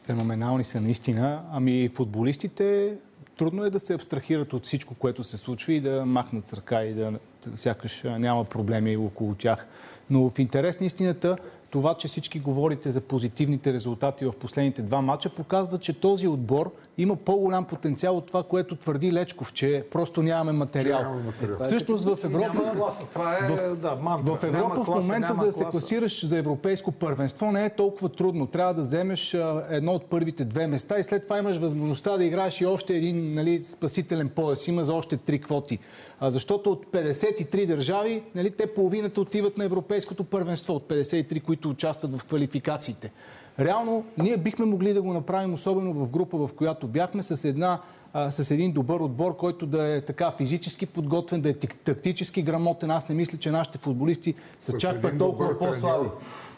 [0.09, 1.41] Феноменални са наистина.
[1.51, 2.93] Ами футболистите
[3.37, 6.83] трудно е да се абстрахират от всичко, което се случва и да махнат с ръка
[6.83, 7.13] и да
[7.55, 9.67] сякаш няма проблеми около тях.
[10.09, 11.37] Но в интерес на истината,
[11.69, 16.71] това, че всички говорите за позитивните резултати в последните два матча, показва, че този отбор
[16.97, 21.01] има по-голям потенциал от това, което твърди Лечков, че просто нямаме материал.
[21.01, 21.57] нямаме материал.
[21.63, 23.09] Всъщност в Европа Няма класа.
[23.09, 24.35] Това е, да, мантра.
[24.35, 25.79] в Европа Няма в момента, за да се класа.
[25.79, 28.47] класираш за европейско първенство, не е толкова трудно.
[28.47, 29.37] Трябва да вземеш
[29.69, 33.33] едно от първите две места и след това имаш възможността да играеш и още един
[33.33, 34.67] нали, спасителен пояс.
[34.67, 35.79] Има за още три квоти.
[36.19, 41.58] А, защото от 53 държави, нали, те половината отиват на европейското първенство, от 53, които
[41.67, 43.11] участват в квалификациите.
[43.59, 47.81] Реално, ние бихме могли да го направим, особено в група, в която бяхме, с, една,
[48.13, 52.91] а, с един добър отбор, който да е така физически подготвен, да е тактически грамотен.
[52.91, 56.09] Аз не мисля, че нашите футболисти са чак пък толкова по-слаби.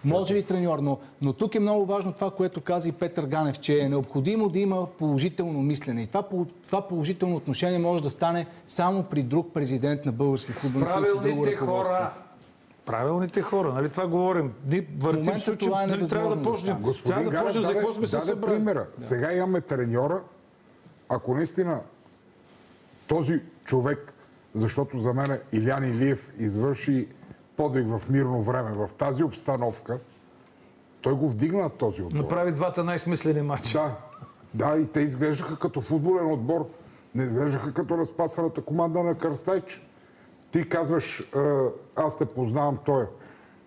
[0.06, 3.60] Може ли треньор, но, но тук е много важно това, което каза и Петър Ганев,
[3.60, 6.02] че е необходимо да има положително мислене.
[6.02, 6.24] И това,
[6.66, 11.08] това положително отношение може да стане само при друг президент на български футболен съюз
[11.52, 12.14] и хора.
[12.86, 14.54] Правилните хора, нали това говорим?
[14.66, 16.82] Ние въртим се, че е нали, трябва да да почнем.
[16.82, 18.56] Господин Трябва да почнем за какво сме се събрали.
[18.56, 18.88] примера.
[18.98, 20.22] Сега имаме треньора.
[21.10, 21.80] Ако наистина
[23.08, 24.14] този човек,
[24.56, 27.08] защото за мен Илян Илиев извърши
[27.58, 30.00] подвиг в мирно време, в тази обстановка,
[31.02, 32.18] той го вдигна този отбор.
[32.18, 33.80] Направи двата най-смислени матча.
[34.54, 36.70] Да, да, и те изглеждаха като футболен отбор.
[37.16, 39.82] Не изглеждаха като разпасаната команда на Кръстайч.
[40.52, 41.32] Ти казваш,
[41.96, 43.06] аз те познавам той.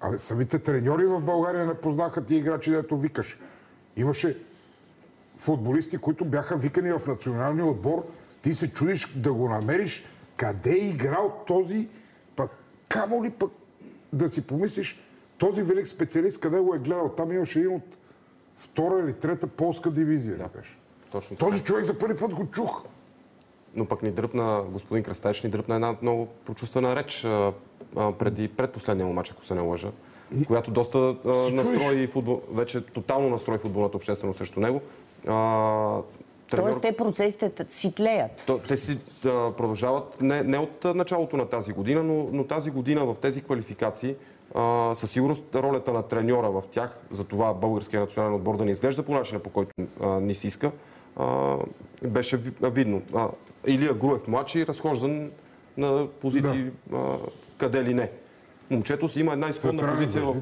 [0.01, 3.39] Абе, самите треньори в България не познаха ти играчи, дето викаш.
[3.97, 4.43] Имаше
[5.39, 8.07] футболисти, които бяха викани в националния отбор.
[8.43, 10.05] Ти се чудиш да го намериш.
[10.37, 11.89] Къде е играл този,
[12.37, 12.51] пък
[12.89, 13.51] камо ли пък
[14.13, 15.05] да си помислиш,
[15.39, 17.09] този велик специалист, къде го е гледал?
[17.09, 17.97] Там имаше един от
[18.57, 20.37] втора или трета полска дивизия.
[20.37, 20.49] Да.
[20.59, 20.79] Беше.
[21.11, 21.37] Точно.
[21.37, 22.85] Този човек за първи път го чух.
[23.77, 27.53] Но пък ни дръпна, господин Кръстаич ни дръпна една много прочувствена реч а,
[27.97, 29.91] а, преди предпоследния мач, ако се не лъжа,
[30.47, 34.81] която доста а, настрои футбол, вече тотално настрои футболната общественост срещу него.
[35.27, 35.99] А,
[36.51, 38.45] Тоест те процесите си тлеят.
[38.47, 42.71] То, те си а, продължават не, не от началото на тази година, но, но тази
[42.71, 44.15] година в тези квалификации
[44.55, 48.71] а, със сигурност ролята на треньора в тях, за това българския национален отбор да не
[48.71, 49.71] изглежда по начина, по който
[50.01, 50.71] а, ни се иска,
[51.17, 51.57] а,
[52.03, 53.03] беше ви- видно.
[53.15, 53.29] А,
[53.67, 55.31] Илия Груев младши, разхождан
[55.77, 57.17] на позиции а,
[57.59, 58.11] къде ли не.
[58.71, 60.35] Момчето си има една изходна позиция в,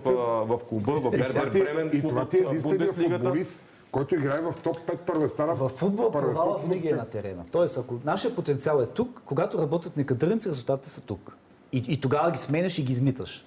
[0.47, 4.55] в клуба, в е- Бремен, и това от ти е единственият футболист, който играе в
[4.63, 5.55] топ 5 първестара.
[5.55, 7.45] В футбол провала в винаги е на терена.
[7.53, 11.37] Тоест, ако нашия потенциал е тук, когато работят некадърници, резултатите са тук.
[11.73, 13.45] И, и тогава ги сменяш и ги измиташ.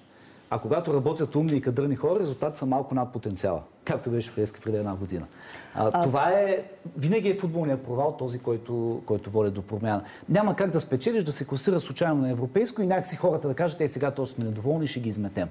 [0.50, 3.62] А когато работят умни и кадърни хора, резултатите са малко над потенциала.
[3.84, 5.26] Както беше в Лески преди една година.
[5.74, 6.62] А, Това е...
[6.96, 10.02] Винаги е футболният провал този, който, който води до промяна.
[10.28, 13.80] Няма как да спечелиш, да се класира случайно на европейско и някакси хората да кажат,
[13.80, 15.48] е сега то сме недоволни, ще ги изметем.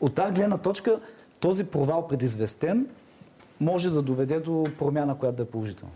[0.00, 1.00] От тази гледна точка,
[1.40, 2.86] този провал предизвестен
[3.60, 5.92] може да доведе до промяна, която да е положителна.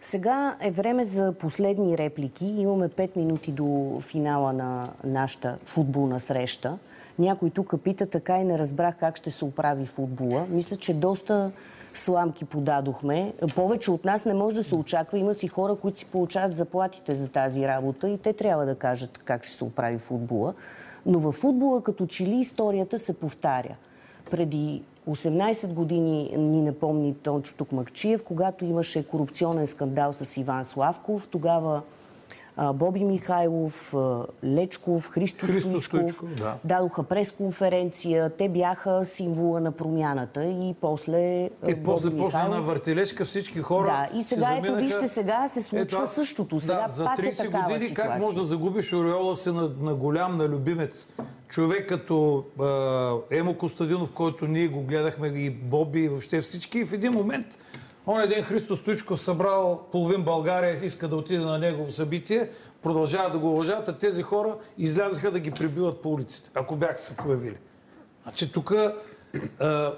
[0.00, 2.46] Сега е време за последни реплики.
[2.46, 6.78] Имаме 5 минути до финала на нашата футболна среща.
[7.18, 10.46] Някой тук пита, така и не разбрах как ще се оправи футбола.
[10.50, 11.50] Мисля, че доста
[11.94, 13.32] сламки подадохме.
[13.54, 15.18] Повече от нас не може да се очаква.
[15.18, 19.18] Има си хора, които си получават заплатите за тази работа и те трябва да кажат
[19.18, 20.54] как ще се оправи футбола.
[21.06, 23.76] Но във футбола като че ли историята се повтаря.
[24.30, 31.28] Преди 18 години ни напомни Тончо Тукмакчиев, когато имаше корупционен скандал с Иван Славков.
[31.30, 31.82] Тогава
[32.64, 33.94] Боби Михайлов,
[34.44, 36.54] Лечков, Христо, Христо Стоичков, да.
[36.64, 38.30] дадоха пресконференция.
[38.30, 43.58] Те бяха символа на промяната и после И после Боби почна Михайлов- на въртележка всички
[43.60, 43.86] хора.
[44.12, 46.60] Да, и се сега ето заминаха- вижте, сега се случва аз- същото.
[46.60, 48.20] Сега да, за пак е 30 такава години как ситуация.
[48.20, 51.08] може да загубиш ореола си на, на голям, на любимец?
[51.48, 52.66] Човек като а,
[53.30, 56.78] Емо Костадинов, който ние го гледахме, и Боби, и въобще всички.
[56.78, 57.46] И в един момент,
[58.06, 62.50] он един Христо Стоичков събрал половин България, иска да отиде на негово събитие,
[62.82, 66.98] продължава да го уважават, а тези хора излязаха да ги прибиват по улиците, ако бяха
[66.98, 67.56] се появили.
[68.22, 68.74] Значи тук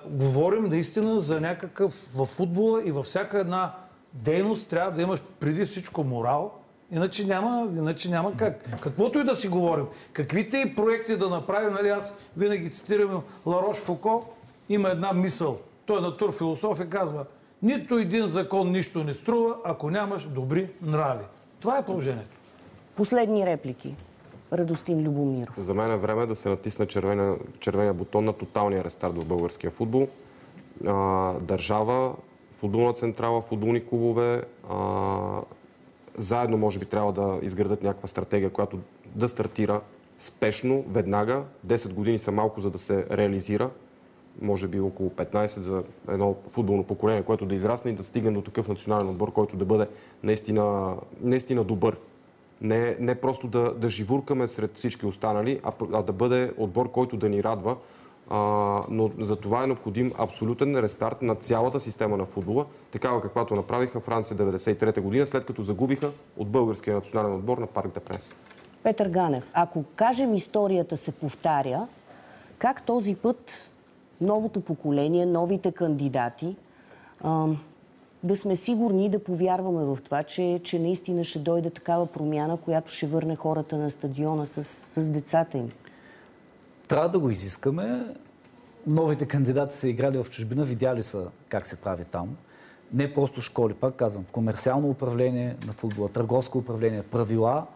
[0.07, 3.75] говорим наистина за някакъв в футбола и във всяка една
[4.13, 6.53] дейност трябва да имаш преди всичко морал,
[6.93, 8.81] иначе няма, иначе няма как.
[8.81, 13.77] Каквото и да си говорим, каквите и проекти да направим, нали аз винаги цитирам Ларош
[13.77, 14.35] Фуко,
[14.69, 15.59] има една мисъл.
[15.87, 17.25] Той е натур философ и казва,
[17.63, 21.25] нито един закон нищо не струва, ако нямаш добри нрави.
[21.61, 22.37] Това е положението.
[22.97, 23.95] Последни реплики.
[24.53, 25.59] Радостин Любомиров.
[25.59, 29.71] За мен е време да се натисне червения, червения бутон на тоталния рестарт в българския
[29.71, 30.09] футбол.
[30.87, 32.15] А, държава,
[32.59, 35.41] футболна централа, футболни клубове, а,
[36.17, 38.79] заедно може би трябва да изградат някаква стратегия, която
[39.15, 39.81] да стартира
[40.19, 41.43] спешно, веднага.
[41.67, 43.71] 10 години са малко за да се реализира.
[44.43, 48.43] Може би около 15 за едно футболно поколение, което да израсне и да стигне до
[48.43, 49.87] такъв национален отбор, който да бъде
[50.23, 51.97] наистина, наистина добър.
[52.61, 57.17] Не, не просто да, да живуркаме сред всички останали, а, а да бъде отбор, който
[57.17, 57.77] да ни радва.
[58.31, 58.39] А,
[58.89, 64.01] но за това е необходим абсолютен рестарт на цялата система на футбола, такава каквато направиха
[64.01, 68.35] Франция 93 година, след като загубиха от българския национален отбор на Парк де Пренс.
[68.83, 71.87] Петър Ганев, ако кажем историята се повтаря,
[72.59, 73.70] как този път
[74.21, 76.57] новото поколение, новите кандидати,
[77.21, 77.47] а,
[78.25, 82.93] да сме сигурни да повярваме в това, че, че наистина ще дойде такава промяна, която
[82.93, 85.71] ще върне хората на стадиона с, с децата им?
[86.89, 88.15] Трябва да го изискаме.
[88.87, 92.37] Новите кандидати са играли в чужбина, видяли са как се прави там.
[92.93, 97.67] Не просто школи, пак казвам, комерциално управление на футбола, търговско управление, правила,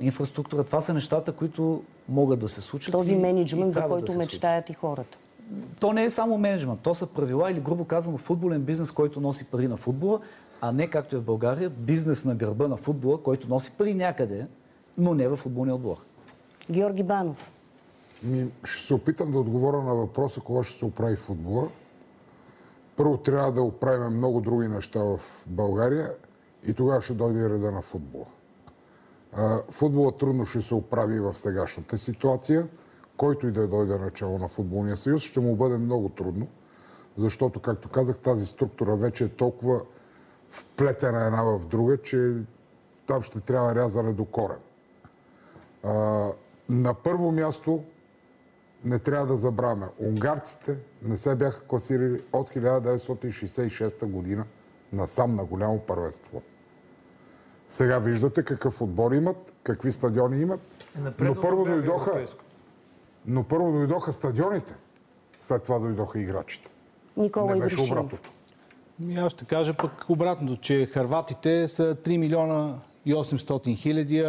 [0.00, 0.64] инфраструктура.
[0.64, 2.92] Това са нещата, които могат да се случат.
[2.92, 5.18] Този и, менеджмент, и за който да мечтаят и хората.
[5.80, 9.44] То не е само менеджмент, то са правила или грубо казано футболен бизнес, който носи
[9.44, 10.20] пари на футбола,
[10.60, 14.46] а не както е в България, бизнес на гърба на футбола, който носи пари някъде,
[14.98, 15.96] но не в футболния отбор.
[16.70, 17.52] Георги Банов.
[18.22, 21.68] Ми, ще се опитам да отговоря на въпроса, кога ще се оправи футбола.
[22.96, 26.12] Първо трябва да оправим много други неща в България
[26.66, 28.26] и тогава ще дойде реда на футбола.
[29.70, 32.68] Футбола трудно ще се оправи в сегашната ситуация.
[33.20, 36.46] Който и да дойде начало на футболния съюз, ще му бъде много трудно,
[37.16, 39.80] защото, както казах, тази структура вече е толкова
[40.50, 42.34] вплетена една в друга, че
[43.06, 44.58] там ще трябва рязане до корен.
[46.68, 47.84] На първо място
[48.84, 49.86] не трябва да забравяме.
[49.98, 54.44] Унгарците не се бяха класирали от 1966 година
[54.92, 56.42] насам на голямо първенство.
[57.68, 60.60] Сега виждате какъв отбор имат, какви стадиони имат.
[60.96, 62.26] Е, но първо дойдоха,
[63.26, 64.74] но първо дойдоха стадионите,
[65.38, 66.70] след това дойдоха играчите.
[67.16, 68.30] Никола не беше обратното.
[69.02, 74.24] Ами аз ще кажа пък обратното, че харватите са 3 милиона и 800 хиляди,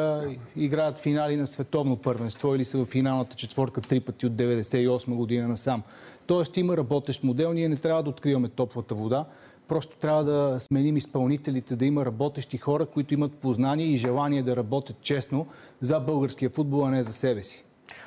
[0.55, 5.47] играят финали на световно първенство или са в финалната четворка три пъти от 98 година
[5.47, 5.83] насам.
[6.27, 9.25] Тоест има работещ модел, ние не трябва да откриваме топлата вода,
[9.67, 14.55] просто трябва да сменим изпълнителите, да има работещи хора, които имат познание и желание да
[14.55, 15.47] работят честно
[15.81, 17.65] за българския футбол, а не за себе си.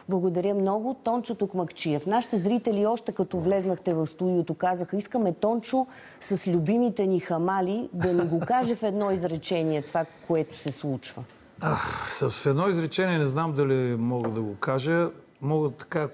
[0.09, 0.95] Благодаря много.
[1.05, 2.07] Тончо Токмакчиев.
[2.07, 5.87] Нашите зрители още като влезнахте в студиото казаха, искаме Тончо
[6.21, 11.25] с любимите ни хамали да ни го каже в едно изречение това, което се случва.
[11.61, 15.11] Ах, с едно изречение не знам дали мога да го кажа.
[15.41, 16.09] Мога така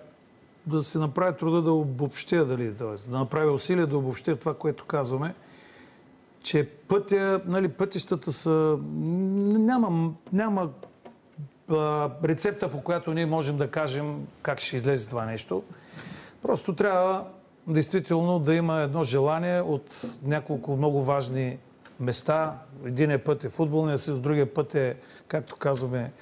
[0.66, 5.34] да се направи труда да обобщя, дали, да направя усилия да обобщя това, което казваме,
[6.42, 8.78] че пътя, нали, пътищата са...
[8.90, 10.68] Няма, няма
[12.24, 15.62] рецепта, по която ние можем да кажем как ще излезе това нещо.
[16.42, 17.24] Просто трябва
[17.66, 21.58] действително да има едно желание от няколко много важни
[22.00, 22.54] места.
[22.84, 24.96] Единият път е футболния съюз, другия път е,
[25.28, 26.12] както казваме,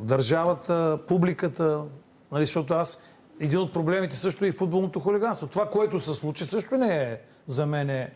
[0.00, 1.82] държавата, публиката.
[2.32, 3.02] Нали, защото аз,
[3.40, 5.46] един от проблемите също е и футболното хулиганство.
[5.46, 7.90] Това, което се случи, също не е за мен.
[7.90, 8.12] Е,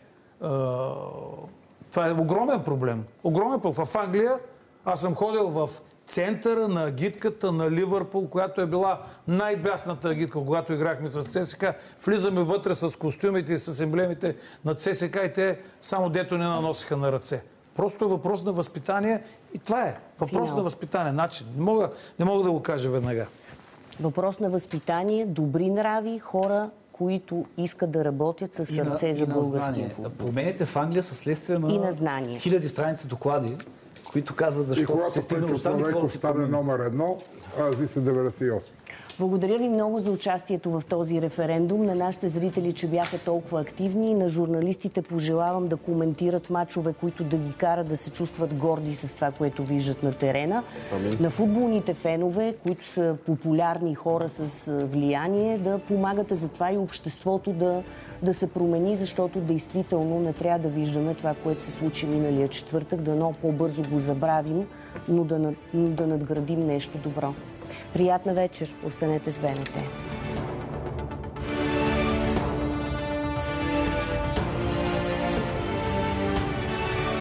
[1.91, 3.05] това е огромен проблем.
[3.23, 3.85] Огромен проблем.
[3.85, 4.39] В Англия
[4.85, 5.69] аз съм ходил в
[6.05, 11.65] центъра на агитката на Ливърпул, която е била най-бясната агитка, когато играхме с ЦСК.
[12.05, 16.97] Влизаме вътре с костюмите и с емблемите на ЦСК и те само дето не наносиха
[16.97, 17.43] на ръце.
[17.75, 19.23] Просто е въпрос на възпитание
[19.53, 19.95] и това е.
[20.19, 20.57] Въпрос Финал.
[20.57, 21.11] на възпитание.
[21.11, 21.47] Начин.
[21.55, 23.27] Не мога, не мога да го кажа веднага.
[23.99, 29.27] Въпрос на възпитание, добри нрави, хора, които искат да работят със сърце и на, за
[29.27, 30.25] българския футбол.
[30.25, 32.39] Промените в Англия са следствие на, и на знание.
[32.39, 33.57] хиляди страници доклади,
[34.11, 36.07] които казват защо се стигна до там и какво
[36.47, 37.17] номер едно,
[37.59, 38.61] Ази се 98.
[39.19, 41.85] Благодаря ви много за участието в този референдум.
[41.85, 44.13] На нашите зрители, че бяха толкова активни.
[44.13, 49.15] На журналистите пожелавам да коментират мачове, които да ги карат да се чувстват горди с
[49.15, 50.63] това, което виждат на терена.
[50.95, 51.17] Амин.
[51.19, 57.53] На футболните фенове, които са популярни хора с влияние, да помагате за това и обществото
[57.53, 57.83] да,
[58.23, 63.01] да се промени, защото действително не трябва да виждаме това, което се случи миналия четвъртък,
[63.01, 64.67] да но по-бързо го забравим,
[65.07, 67.33] но да, но да надградим нещо добро.
[67.93, 68.67] Приятна вечер.
[68.85, 69.77] Останете с БНТ.